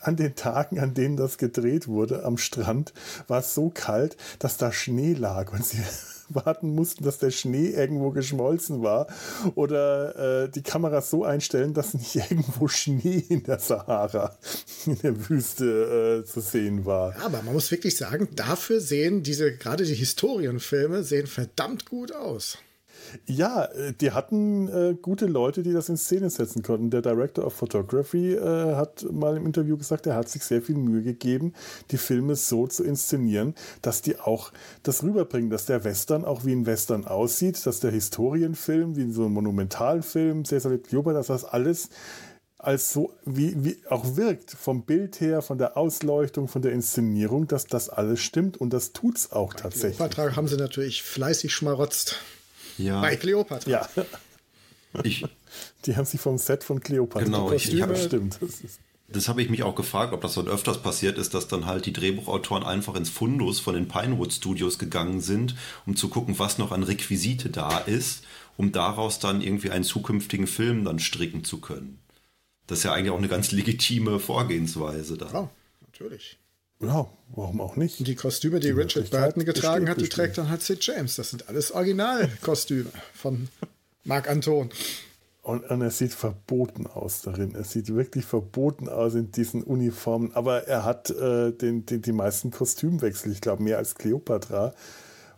[0.00, 2.92] an den Tagen, an denen das gedreht wurde am Strand,
[3.28, 5.82] war es so kalt, dass da Schnee lag und sie
[6.44, 9.06] warten mussten, dass der Schnee irgendwo geschmolzen war
[9.54, 14.36] oder äh, die Kameras so einstellen, dass nicht irgendwo Schnee in der Sahara,
[14.86, 17.16] in der Wüste äh, zu sehen war.
[17.16, 22.12] Ja, aber man muss wirklich sagen, dafür sehen diese, gerade die Historienfilme, sehen verdammt gut
[22.12, 22.58] aus.
[23.26, 26.90] Ja, äh, die hatten äh, gute Leute, die das in Szene setzen konnten.
[26.90, 30.76] Der Director of Photography äh, hat mal im Interview gesagt, er hat sich sehr viel
[30.76, 31.52] Mühe gegeben,
[31.90, 34.52] die Filme so zu inszenieren, dass die auch
[34.82, 39.26] das rüberbringen, dass der Western auch wie ein Western aussieht, dass der Historienfilm wie so
[39.26, 41.90] ein Monumentalfilm, Cesar Kleber, dass das alles
[42.58, 47.46] als so wie, wie auch wirkt vom Bild her, von der Ausleuchtung, von der Inszenierung,
[47.46, 49.96] dass das alles stimmt und das tut's auch tatsächlich.
[49.96, 52.16] Kleopatra haben sie natürlich fleißig schmarotzt.
[52.78, 53.00] Ja.
[53.00, 53.70] Bei Cleopatra.
[53.70, 53.88] Ja.
[55.02, 55.24] Ich,
[55.84, 57.24] die haben sich vom Set von Cleopatra.
[57.24, 58.38] Genau, ich, ich hab, stimmt.
[58.40, 58.62] Das,
[59.08, 61.86] das habe ich mich auch gefragt, ob das dann öfters passiert ist, dass dann halt
[61.86, 65.54] die Drehbuchautoren einfach ins Fundus von den Pinewood Studios gegangen sind,
[65.86, 68.24] um zu gucken, was noch an Requisite da ist,
[68.56, 71.98] um daraus dann irgendwie einen zukünftigen Film dann stricken zu können.
[72.66, 75.30] Das ist ja eigentlich auch eine ganz legitime Vorgehensweise da.
[75.32, 75.50] Ja,
[75.82, 76.38] natürlich.
[76.80, 78.06] Ja, warum auch nicht?
[78.06, 81.16] Die Kostüme, die, die Richard Burton getragen hat, die trägt dann halt Sid James.
[81.16, 83.48] Das sind alles Originalkostüme von
[84.04, 84.70] Marc Anton.
[85.42, 87.54] Und, und er sieht verboten aus darin.
[87.54, 90.34] Er sieht wirklich verboten aus in diesen Uniformen.
[90.34, 93.30] Aber er hat äh, den, den, die meisten Kostümwechsel.
[93.30, 94.74] Ich glaube, mehr als Cleopatra.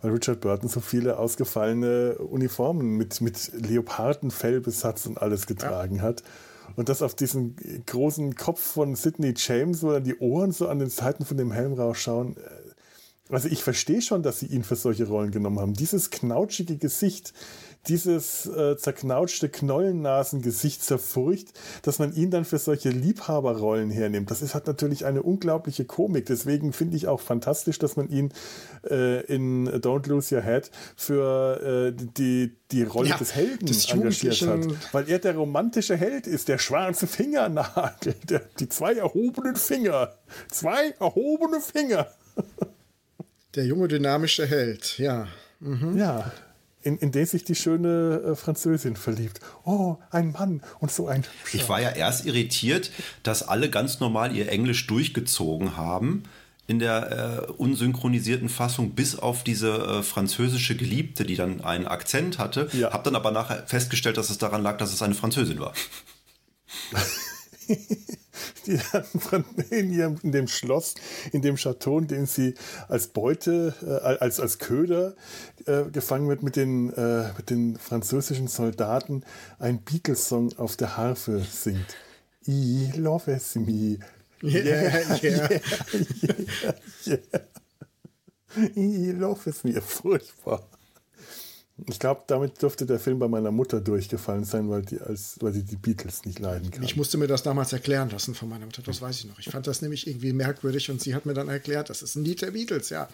[0.00, 6.02] Weil Richard Burton so viele ausgefallene Uniformen mit, mit Leopardenfellbesatz und alles getragen ja.
[6.02, 6.22] hat.
[6.76, 7.56] Und das auf diesen
[7.86, 11.52] großen Kopf von Sidney James, wo dann die Ohren so an den Seiten von dem
[11.52, 12.36] Helm rausschauen.
[13.30, 15.74] Also ich verstehe schon, dass sie ihn für solche Rollen genommen haben.
[15.74, 17.32] Dieses knautschige Gesicht,
[17.86, 21.48] dieses äh, zerknautschte Knollennasengesicht zerfurcht,
[21.82, 24.30] dass man ihn dann für solche Liebhaberrollen hernimmt.
[24.30, 26.26] Das ist halt natürlich eine unglaubliche Komik.
[26.26, 28.32] Deswegen finde ich auch fantastisch, dass man ihn
[28.88, 34.42] äh, in Don't Lose Your Head für äh, die, die Rolle ja, des Helden engagiert
[34.42, 34.66] hat.
[34.92, 40.14] Weil er der romantische Held ist, der schwarze Fingernagel, der, die zwei erhobenen Finger.
[40.50, 42.08] Zwei erhobene Finger.
[43.54, 45.28] Der junge dynamische Held, ja.
[45.60, 45.96] Mhm.
[45.96, 46.32] Ja
[46.82, 49.40] in, in den sich die schöne äh, Französin verliebt.
[49.64, 51.24] Oh, ein Mann und so ein.
[51.52, 52.90] Ich war ja erst irritiert,
[53.22, 56.22] dass alle ganz normal ihr Englisch durchgezogen haben
[56.66, 62.38] in der äh, unsynchronisierten Fassung, bis auf diese äh, französische Geliebte, die dann einen Akzent
[62.38, 62.68] hatte.
[62.72, 62.92] Ja.
[62.92, 65.72] Hab dann aber nachher festgestellt, dass es daran lag, dass es eine Französin war.
[68.66, 68.78] die
[69.30, 70.94] dann in, ihrem, in dem Schloss,
[71.32, 72.54] in dem Chateau, in dem sie
[72.88, 75.14] als Beute, äh, als, als Köder
[75.66, 79.24] äh, gefangen wird, mit den, äh, mit den französischen Soldaten
[79.58, 81.96] ein Beatles-Song auf der Harfe singt.
[82.46, 83.98] I love es me.
[84.42, 85.48] Yeah, yeah, yeah,
[86.62, 86.72] yeah,
[87.04, 87.16] yeah.
[88.74, 89.80] I love es me.
[89.80, 90.66] Furchtbar.
[91.86, 95.52] Ich glaube, damit dürfte der Film bei meiner Mutter durchgefallen sein, weil die, als, weil
[95.52, 96.82] die die Beatles nicht leiden kann.
[96.82, 99.38] Ich musste mir das damals erklären lassen von meiner Mutter, das weiß ich noch.
[99.38, 102.24] Ich fand das nämlich irgendwie merkwürdig und sie hat mir dann erklärt, das ist ein
[102.24, 103.08] Lied der Beatles, ja.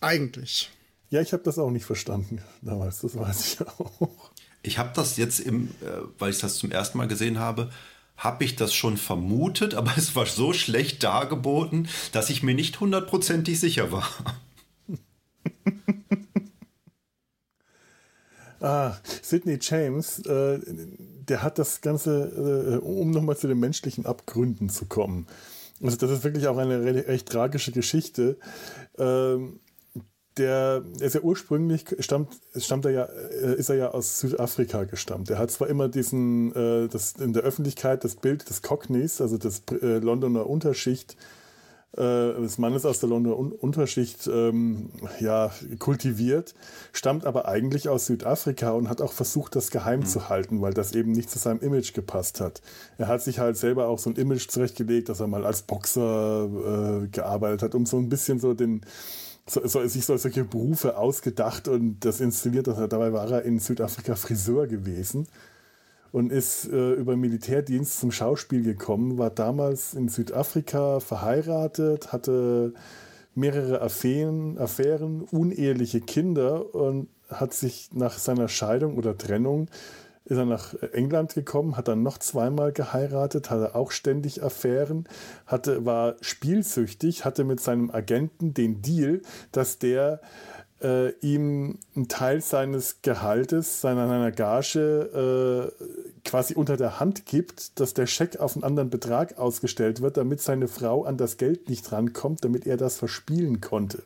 [0.00, 0.70] Eigentlich.
[1.10, 4.30] Ja, ich habe das auch nicht verstanden damals, das weiß ich auch.
[4.62, 7.70] Ich habe das jetzt, im, äh, weil ich das zum ersten Mal gesehen habe,
[8.16, 12.78] habe ich das schon vermutet, aber es war so schlecht dargeboten, dass ich mir nicht
[12.78, 14.08] hundertprozentig sicher war.
[18.60, 24.68] Ah, Sidney James, äh, der hat das Ganze, äh, um nochmal zu den menschlichen Abgründen
[24.68, 25.26] zu kommen.
[25.82, 28.36] Also das ist wirklich auch eine recht tragische Geschichte.
[28.98, 29.60] Ähm,
[30.36, 35.30] der ist ja ursprünglich stammt, stammt er ja, äh, ist er ja aus Südafrika gestammt.
[35.30, 39.38] Er hat zwar immer diesen, äh, das in der Öffentlichkeit das Bild des Cockneys, also
[39.38, 41.16] des äh, Londoner Unterschicht,
[41.96, 46.54] des Mannes aus der Londoner Unterschicht ähm, ja, kultiviert,
[46.92, 50.06] stammt aber eigentlich aus Südafrika und hat auch versucht, das geheim mhm.
[50.06, 52.62] zu halten, weil das eben nicht zu seinem Image gepasst hat.
[52.96, 57.02] Er hat sich halt selber auch so ein Image zurechtgelegt, dass er mal als Boxer
[57.04, 58.82] äh, gearbeitet hat, um so ein bisschen so den
[59.48, 62.68] so, so, sich solche Berufe ausgedacht und das inszeniert.
[62.68, 65.26] Dabei war er in Südafrika Friseur gewesen
[66.12, 72.74] und ist äh, über Militärdienst zum Schauspiel gekommen, war damals in Südafrika verheiratet, hatte
[73.34, 79.68] mehrere Affären, Affären, uneheliche Kinder und hat sich nach seiner Scheidung oder Trennung
[80.30, 85.08] ist er nach England gekommen, hat dann noch zweimal geheiratet, hatte auch ständig Affären,
[85.46, 90.20] hatte, war spielsüchtig, hatte mit seinem Agenten den Deal, dass der
[90.82, 95.84] äh, ihm einen Teil seines Gehaltes, seiner, seiner Gage äh,
[96.24, 100.40] quasi unter der Hand gibt, dass der Scheck auf einen anderen Betrag ausgestellt wird, damit
[100.40, 104.02] seine Frau an das Geld nicht rankommt, damit er das verspielen konnte.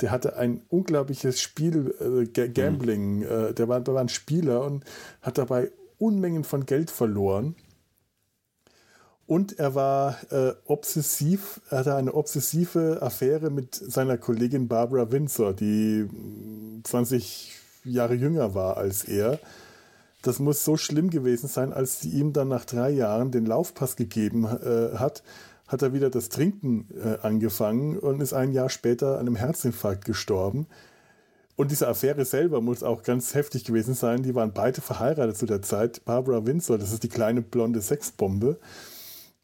[0.00, 3.22] Der hatte ein unglaubliches Spiel, äh, Gambling, mhm.
[3.22, 4.84] äh, der, war, der war ein Spieler und
[5.22, 7.56] hat dabei Unmengen von Geld verloren.
[9.28, 15.52] Und er war äh, obsessiv, er hatte eine obsessive Affäre mit seiner Kollegin Barbara Windsor,
[15.52, 16.08] die
[16.82, 17.52] 20
[17.84, 19.38] Jahre jünger war als er.
[20.22, 23.96] Das muss so schlimm gewesen sein, als sie ihm dann nach drei Jahren den Laufpass
[23.96, 25.22] gegeben äh, hat,
[25.66, 30.06] hat er wieder das Trinken äh, angefangen und ist ein Jahr später an einem Herzinfarkt
[30.06, 30.66] gestorben.
[31.54, 34.22] Und diese Affäre selber muss auch ganz heftig gewesen sein.
[34.22, 36.02] Die waren beide verheiratet zu der Zeit.
[36.06, 38.56] Barbara Windsor, das ist die kleine blonde Sexbombe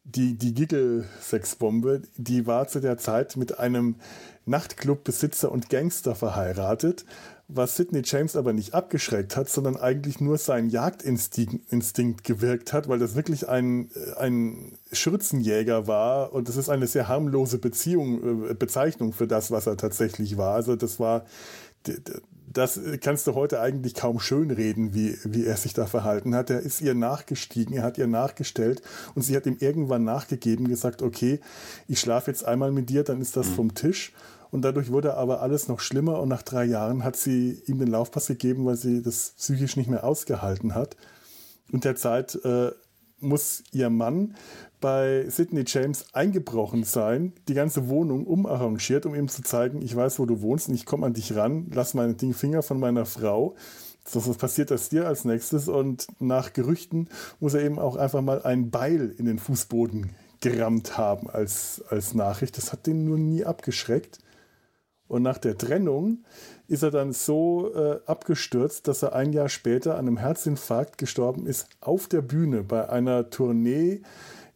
[0.05, 3.97] die, die Giggle-Sexbombe, die war zu der Zeit mit einem
[4.47, 7.07] Nachtclubbesitzer und Gangster verheiratet,
[7.49, 12.99] was Sidney James aber nicht abgeschreckt hat, sondern eigentlich nur sein Jagdinstinkt gewirkt hat, weil
[12.99, 19.13] das wirklich ein, ein Schürzenjäger war und das ist eine sehr harmlose Beziehung, äh, Bezeichnung
[19.13, 20.55] für das, was er tatsächlich war.
[20.55, 21.25] Also das war
[22.55, 26.51] das kannst du heute eigentlich kaum schönreden, wie, wie er sich da verhalten hat.
[26.51, 28.81] Er ist ihr nachgestiegen, er hat ihr nachgestellt
[29.15, 31.41] und sie hat ihm irgendwann nachgegeben, gesagt, okay,
[31.89, 33.55] ich schlafe jetzt einmal mit dir, dann ist das mhm.
[33.55, 34.13] vom Tisch.
[34.51, 37.89] Und dadurch wurde aber alles noch schlimmer und nach drei Jahren hat sie ihm den
[37.89, 40.97] Laufpass gegeben, weil sie das psychisch nicht mehr ausgehalten hat.
[41.73, 42.71] Und derzeit äh,
[43.19, 44.37] muss ihr Mann
[44.85, 50.19] bei Sidney James eingebrochen sein, die ganze Wohnung umarrangiert, um ihm zu zeigen, ich weiß,
[50.19, 53.55] wo du wohnst und ich komme an dich ran, lass meine Finger von meiner Frau.
[54.13, 55.69] Was passiert das dir als nächstes?
[55.69, 57.09] Und nach Gerüchten
[57.41, 60.11] muss er eben auch einfach mal ein Beil in den Fußboden
[60.43, 62.59] gerammt haben als, als Nachricht.
[62.59, 64.19] Das hat den nur nie abgeschreckt.
[65.09, 66.25] Und nach der Trennung
[66.69, 71.47] ist er dann so äh, abgestürzt, dass er ein Jahr später an einem Herzinfarkt gestorben
[71.47, 74.03] ist auf der Bühne bei einer Tournee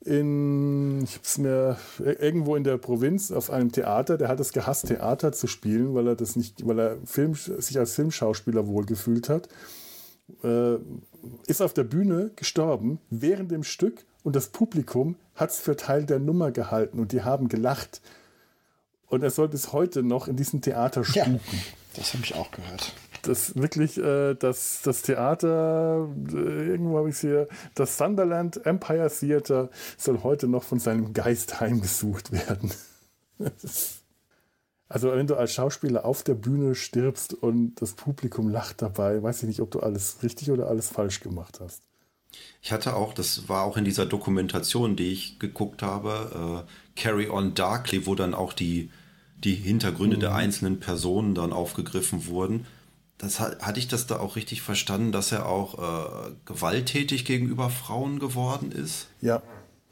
[0.05, 4.87] in, ich hab's mir irgendwo in der Provinz auf einem Theater, der hat es gehasst,
[4.87, 9.49] Theater zu spielen, weil er das nicht, weil er Film, sich als Filmschauspieler wohlgefühlt hat.
[10.45, 10.77] Äh,
[11.47, 16.05] ist auf der Bühne gestorben während dem Stück und das Publikum hat es für Teil
[16.05, 18.01] der Nummer gehalten und die haben gelacht.
[19.07, 21.41] Und er soll bis heute noch in diesem Theater spuken.
[21.53, 21.59] Ja,
[21.95, 22.93] das habe ich auch gehört
[23.23, 29.11] das wirklich äh, das, das Theater, äh, irgendwo habe ich es hier, das Sunderland Empire
[29.11, 32.73] Theater soll heute noch von seinem Geist heimgesucht werden.
[34.89, 39.43] also wenn du als Schauspieler auf der Bühne stirbst und das Publikum lacht dabei, weiß
[39.43, 41.83] ich nicht, ob du alles richtig oder alles falsch gemacht hast.
[42.61, 47.31] Ich hatte auch, das war auch in dieser Dokumentation, die ich geguckt habe, äh, Carry
[47.31, 48.91] On Darkly, wo dann auch die,
[49.37, 50.21] die Hintergründe mhm.
[50.21, 52.67] der einzelnen Personen dann aufgegriffen wurden
[53.19, 58.21] das hatte ich das da auch richtig verstanden, dass er auch äh, gewalttätig gegenüber Frauen
[58.21, 59.09] geworden ist?
[59.21, 59.43] Ja,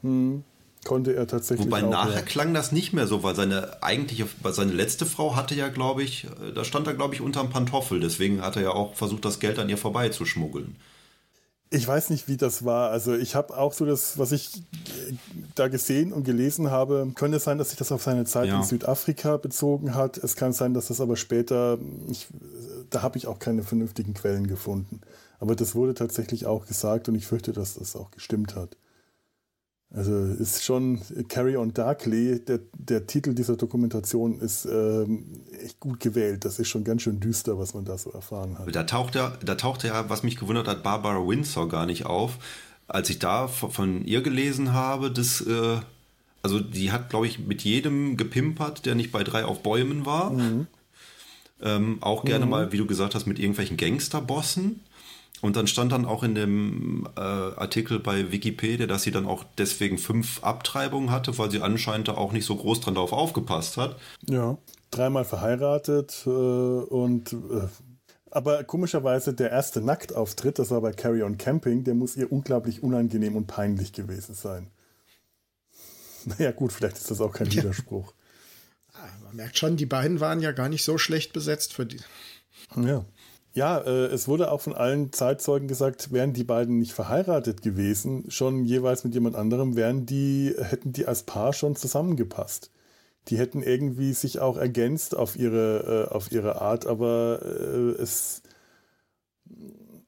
[0.01, 0.43] hm.
[0.85, 1.67] konnte er tatsächlich.
[1.67, 2.21] Wobei auch, nachher ja.
[2.21, 6.03] klang das nicht mehr so, weil seine eigentliche, weil seine letzte Frau hatte ja, glaube
[6.03, 7.99] ich, äh, da stand er, glaube ich, unterm Pantoffel.
[7.99, 10.77] Deswegen hat er ja auch versucht, das Geld an ihr vorbeizuschmuggeln.
[11.69, 12.91] Ich weiß nicht, wie das war.
[12.91, 14.63] Also ich habe auch so das, was ich
[15.55, 18.57] da gesehen und gelesen habe, könnte sein, dass sich das auf seine Zeit ja.
[18.57, 20.15] in Südafrika bezogen hat.
[20.15, 21.77] Es kann sein, dass das aber später,
[22.09, 22.27] ich,
[22.89, 25.01] da habe ich auch keine vernünftigen Quellen gefunden.
[25.39, 28.77] Aber das wurde tatsächlich auch gesagt und ich fürchte, dass das auch gestimmt hat.
[29.93, 36.01] Also ist schon Carry on Darkly, der, der Titel dieser Dokumentation ist ähm, echt gut
[36.01, 36.43] gewählt.
[36.43, 38.75] Das ist schon ganz schön düster, was man da so erfahren hat.
[38.75, 42.37] Da taucht ja, da taucht ja, was mich gewundert hat, Barbara Windsor gar nicht auf.
[42.87, 45.77] Als ich da von ihr gelesen habe, das, äh,
[46.41, 50.31] also die hat, glaube ich, mit jedem gepimpert, der nicht bei drei auf Bäumen war.
[50.31, 50.67] Mhm.
[51.61, 52.51] Ähm, auch gerne mhm.
[52.51, 54.81] mal, wie du gesagt hast, mit irgendwelchen Gangsterbossen.
[55.41, 59.43] Und dann stand dann auch in dem äh, Artikel bei Wikipedia, dass sie dann auch
[59.57, 63.97] deswegen fünf Abtreibungen hatte, weil sie anscheinend auch nicht so groß dran darauf aufgepasst hat.
[64.27, 64.57] Ja,
[64.89, 67.67] dreimal verheiratet äh, und äh,
[68.31, 72.83] aber komischerweise der erste Nacktauftritt, das war bei Carry On Camping, der muss ihr unglaublich
[72.83, 74.67] unangenehm und peinlich gewesen sein.
[76.25, 78.13] Naja gut, vielleicht ist das auch kein Widerspruch.
[79.27, 81.99] Man merkt schon, die beiden waren ja gar nicht so schlecht besetzt für die.
[82.75, 83.05] Ja.
[83.53, 88.29] Ja, äh, es wurde auch von allen Zeitzeugen gesagt, wären die beiden nicht verheiratet gewesen,
[88.29, 92.69] schon jeweils mit jemand anderem, wären die, hätten die als Paar schon zusammengepasst.
[93.29, 98.43] Die hätten irgendwie sich auch ergänzt auf ihre, äh, auf ihre Art, aber äh, es,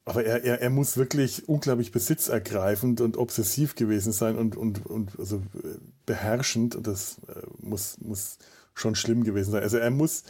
[0.04, 5.18] aber er, er, er muss wirklich unglaublich besitzergreifend und obsessiv gewesen sein und, und, und
[5.18, 5.42] also
[6.06, 7.16] beherrschend und das
[7.58, 8.38] muss, muss
[8.80, 9.62] schon schlimm gewesen sein.
[9.62, 10.24] Also er muss,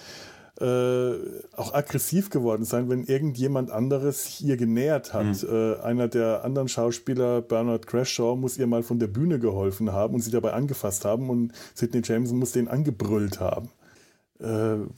[0.61, 1.15] äh,
[1.57, 5.43] auch aggressiv geworden sein, wenn irgendjemand anderes sich ihr genähert hat.
[5.43, 5.49] Mhm.
[5.49, 10.15] Äh, einer der anderen Schauspieler, Bernard Crashaw, muss ihr mal von der Bühne geholfen haben
[10.15, 13.71] und sie dabei angefasst haben und Sidney Jameson muss den angebrüllt haben.
[14.39, 14.45] Äh,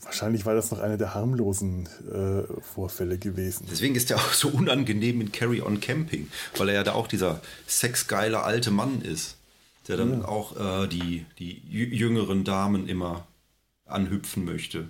[0.01, 3.67] wahrscheinlich war das noch einer der harmlosen äh, Vorfälle gewesen.
[3.69, 7.07] Deswegen ist er auch so unangenehm in Carry On Camping, weil er ja da auch
[7.07, 9.37] dieser sexgeile alte Mann ist,
[9.87, 10.27] der dann ja.
[10.27, 13.27] auch äh, die, die jüngeren Damen immer
[13.85, 14.89] anhüpfen möchte.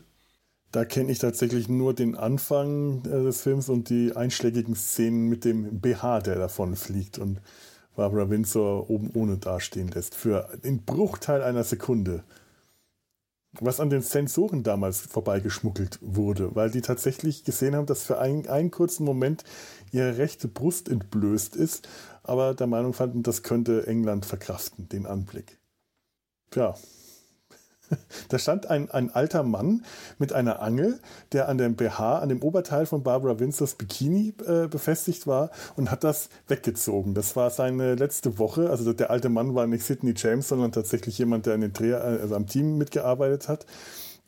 [0.71, 5.45] Da kenne ich tatsächlich nur den Anfang äh, des Films und die einschlägigen Szenen mit
[5.45, 7.41] dem BH, der davon fliegt und
[7.95, 10.15] Barbara Windsor oben ohne dastehen lässt.
[10.15, 12.23] Für den Bruchteil einer Sekunde.
[13.59, 18.47] Was an den Sensoren damals vorbeigeschmuggelt wurde, weil die tatsächlich gesehen haben, dass für einen,
[18.47, 19.43] einen kurzen Moment
[19.91, 21.87] ihre rechte Brust entblößt ist,
[22.23, 25.59] aber der Meinung fanden, das könnte England verkraften, den Anblick.
[26.55, 26.73] Ja,
[28.29, 29.85] Da stand ein, ein alter Mann
[30.17, 30.99] mit einer Angel,
[31.31, 35.91] der an dem BH, an dem Oberteil von Barbara Windsors Bikini äh, befestigt war und
[35.91, 37.13] hat das weggezogen.
[37.13, 38.69] Das war seine letzte Woche.
[38.69, 41.93] Also der alte Mann war nicht Sidney James, sondern tatsächlich jemand, der an den Dreh,
[41.93, 43.65] also am Team mitgearbeitet hat.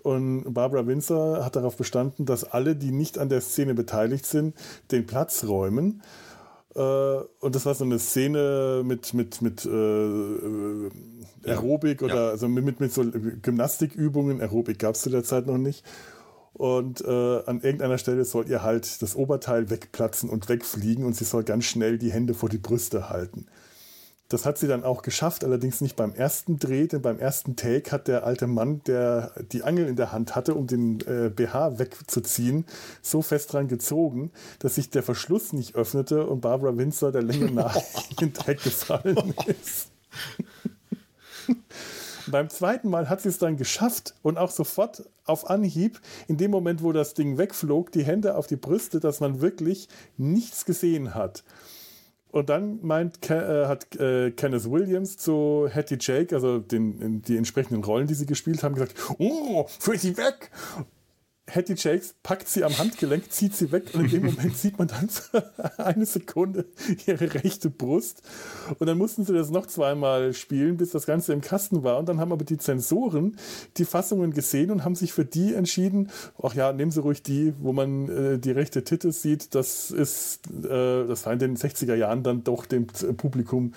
[0.03, 4.55] Und Barbara Windsor hat darauf bestanden, dass alle, die nicht an der Szene beteiligt sind,
[4.91, 6.03] den Platz räumen.
[6.75, 10.91] Äh, und das war so eine Szene mit, mit, mit äh, äh
[11.45, 12.05] Aerobik ja.
[12.05, 12.29] oder ja.
[12.29, 13.03] also mit, mit so
[13.41, 14.41] Gymnastikübungen.
[14.41, 15.83] Aerobik gab es zu der Zeit noch nicht.
[16.53, 21.25] Und äh, an irgendeiner Stelle soll ihr halt das Oberteil wegplatzen und wegfliegen und sie
[21.25, 23.45] soll ganz schnell die Hände vor die Brüste halten.
[24.35, 27.89] Das hat sie dann auch geschafft, allerdings nicht beim ersten Dreh, denn beim ersten Take
[27.93, 31.79] hat der alte Mann, der die Angel in der Hand hatte, um den äh, BH
[31.79, 32.65] wegzuziehen,
[33.01, 37.49] so fest dran gezogen, dass sich der Verschluss nicht öffnete und Barbara Windsor der Länge
[37.53, 37.77] nach
[38.09, 39.91] in den Dreck gefallen ist.
[42.27, 46.51] Beim zweiten Mal hat sie es dann geschafft und auch sofort auf Anhieb, in dem
[46.51, 51.15] Moment, wo das Ding wegflog, die Hände auf die Brüste, dass man wirklich nichts gesehen
[51.15, 51.45] hat.
[52.35, 57.81] Und dann meint, äh, hat äh, Kenneth Williams zu Hattie Jake, also den, die entsprechenden
[57.81, 60.51] Rollen, die sie gespielt haben, gesagt, oh, führ sie weg.
[61.47, 64.87] Hattie Jakes packt sie am Handgelenk, zieht sie weg und in dem Moment sieht man
[64.87, 65.09] dann
[65.77, 66.65] eine Sekunde
[67.05, 68.23] ihre rechte Brust.
[68.79, 71.99] Und dann mussten sie das noch zweimal spielen, bis das Ganze im Kasten war.
[71.99, 73.37] Und dann haben aber die Zensoren
[73.77, 76.09] die Fassungen gesehen und haben sich für die entschieden,
[76.41, 79.53] ach ja, nehmen Sie ruhig die, wo man äh, die rechte Titel sieht.
[79.53, 83.73] Das ist, äh, das war in den 60er Jahren dann doch dem Publikum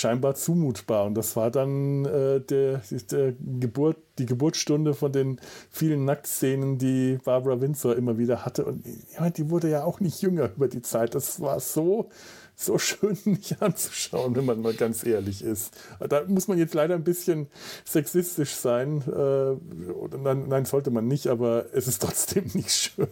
[0.00, 1.06] scheinbar zumutbar.
[1.06, 5.40] Und das war dann äh, der, der Geburt, die Geburtsstunde von den
[5.70, 8.64] vielen Nacktszenen, die Barbara Windsor immer wieder hatte.
[8.64, 8.84] Und
[9.16, 11.14] ja, die wurde ja auch nicht jünger über die Zeit.
[11.14, 12.08] Das war so,
[12.56, 15.76] so schön nicht anzuschauen, wenn man mal ganz ehrlich ist.
[16.08, 17.48] Da muss man jetzt leider ein bisschen
[17.84, 19.02] sexistisch sein.
[19.06, 23.08] Äh, nein, nein, sollte man nicht, aber es ist trotzdem nicht schön.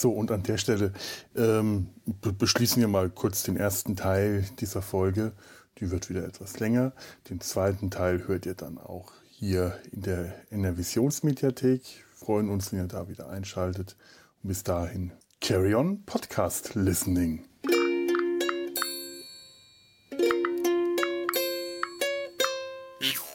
[0.00, 0.94] So, und an der Stelle
[1.36, 1.88] ähm,
[2.22, 5.32] beschließen wir mal kurz den ersten Teil dieser Folge.
[5.76, 6.94] Die wird wieder etwas länger.
[7.28, 11.82] Den zweiten Teil hört ihr dann auch hier in der, in der Visionsmediathek.
[12.14, 13.94] Freuen uns, wenn ihr da wieder einschaltet.
[14.42, 17.44] Und bis dahin, carry on Podcast Listening.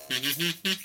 [0.10, 0.82] Mm-hmm.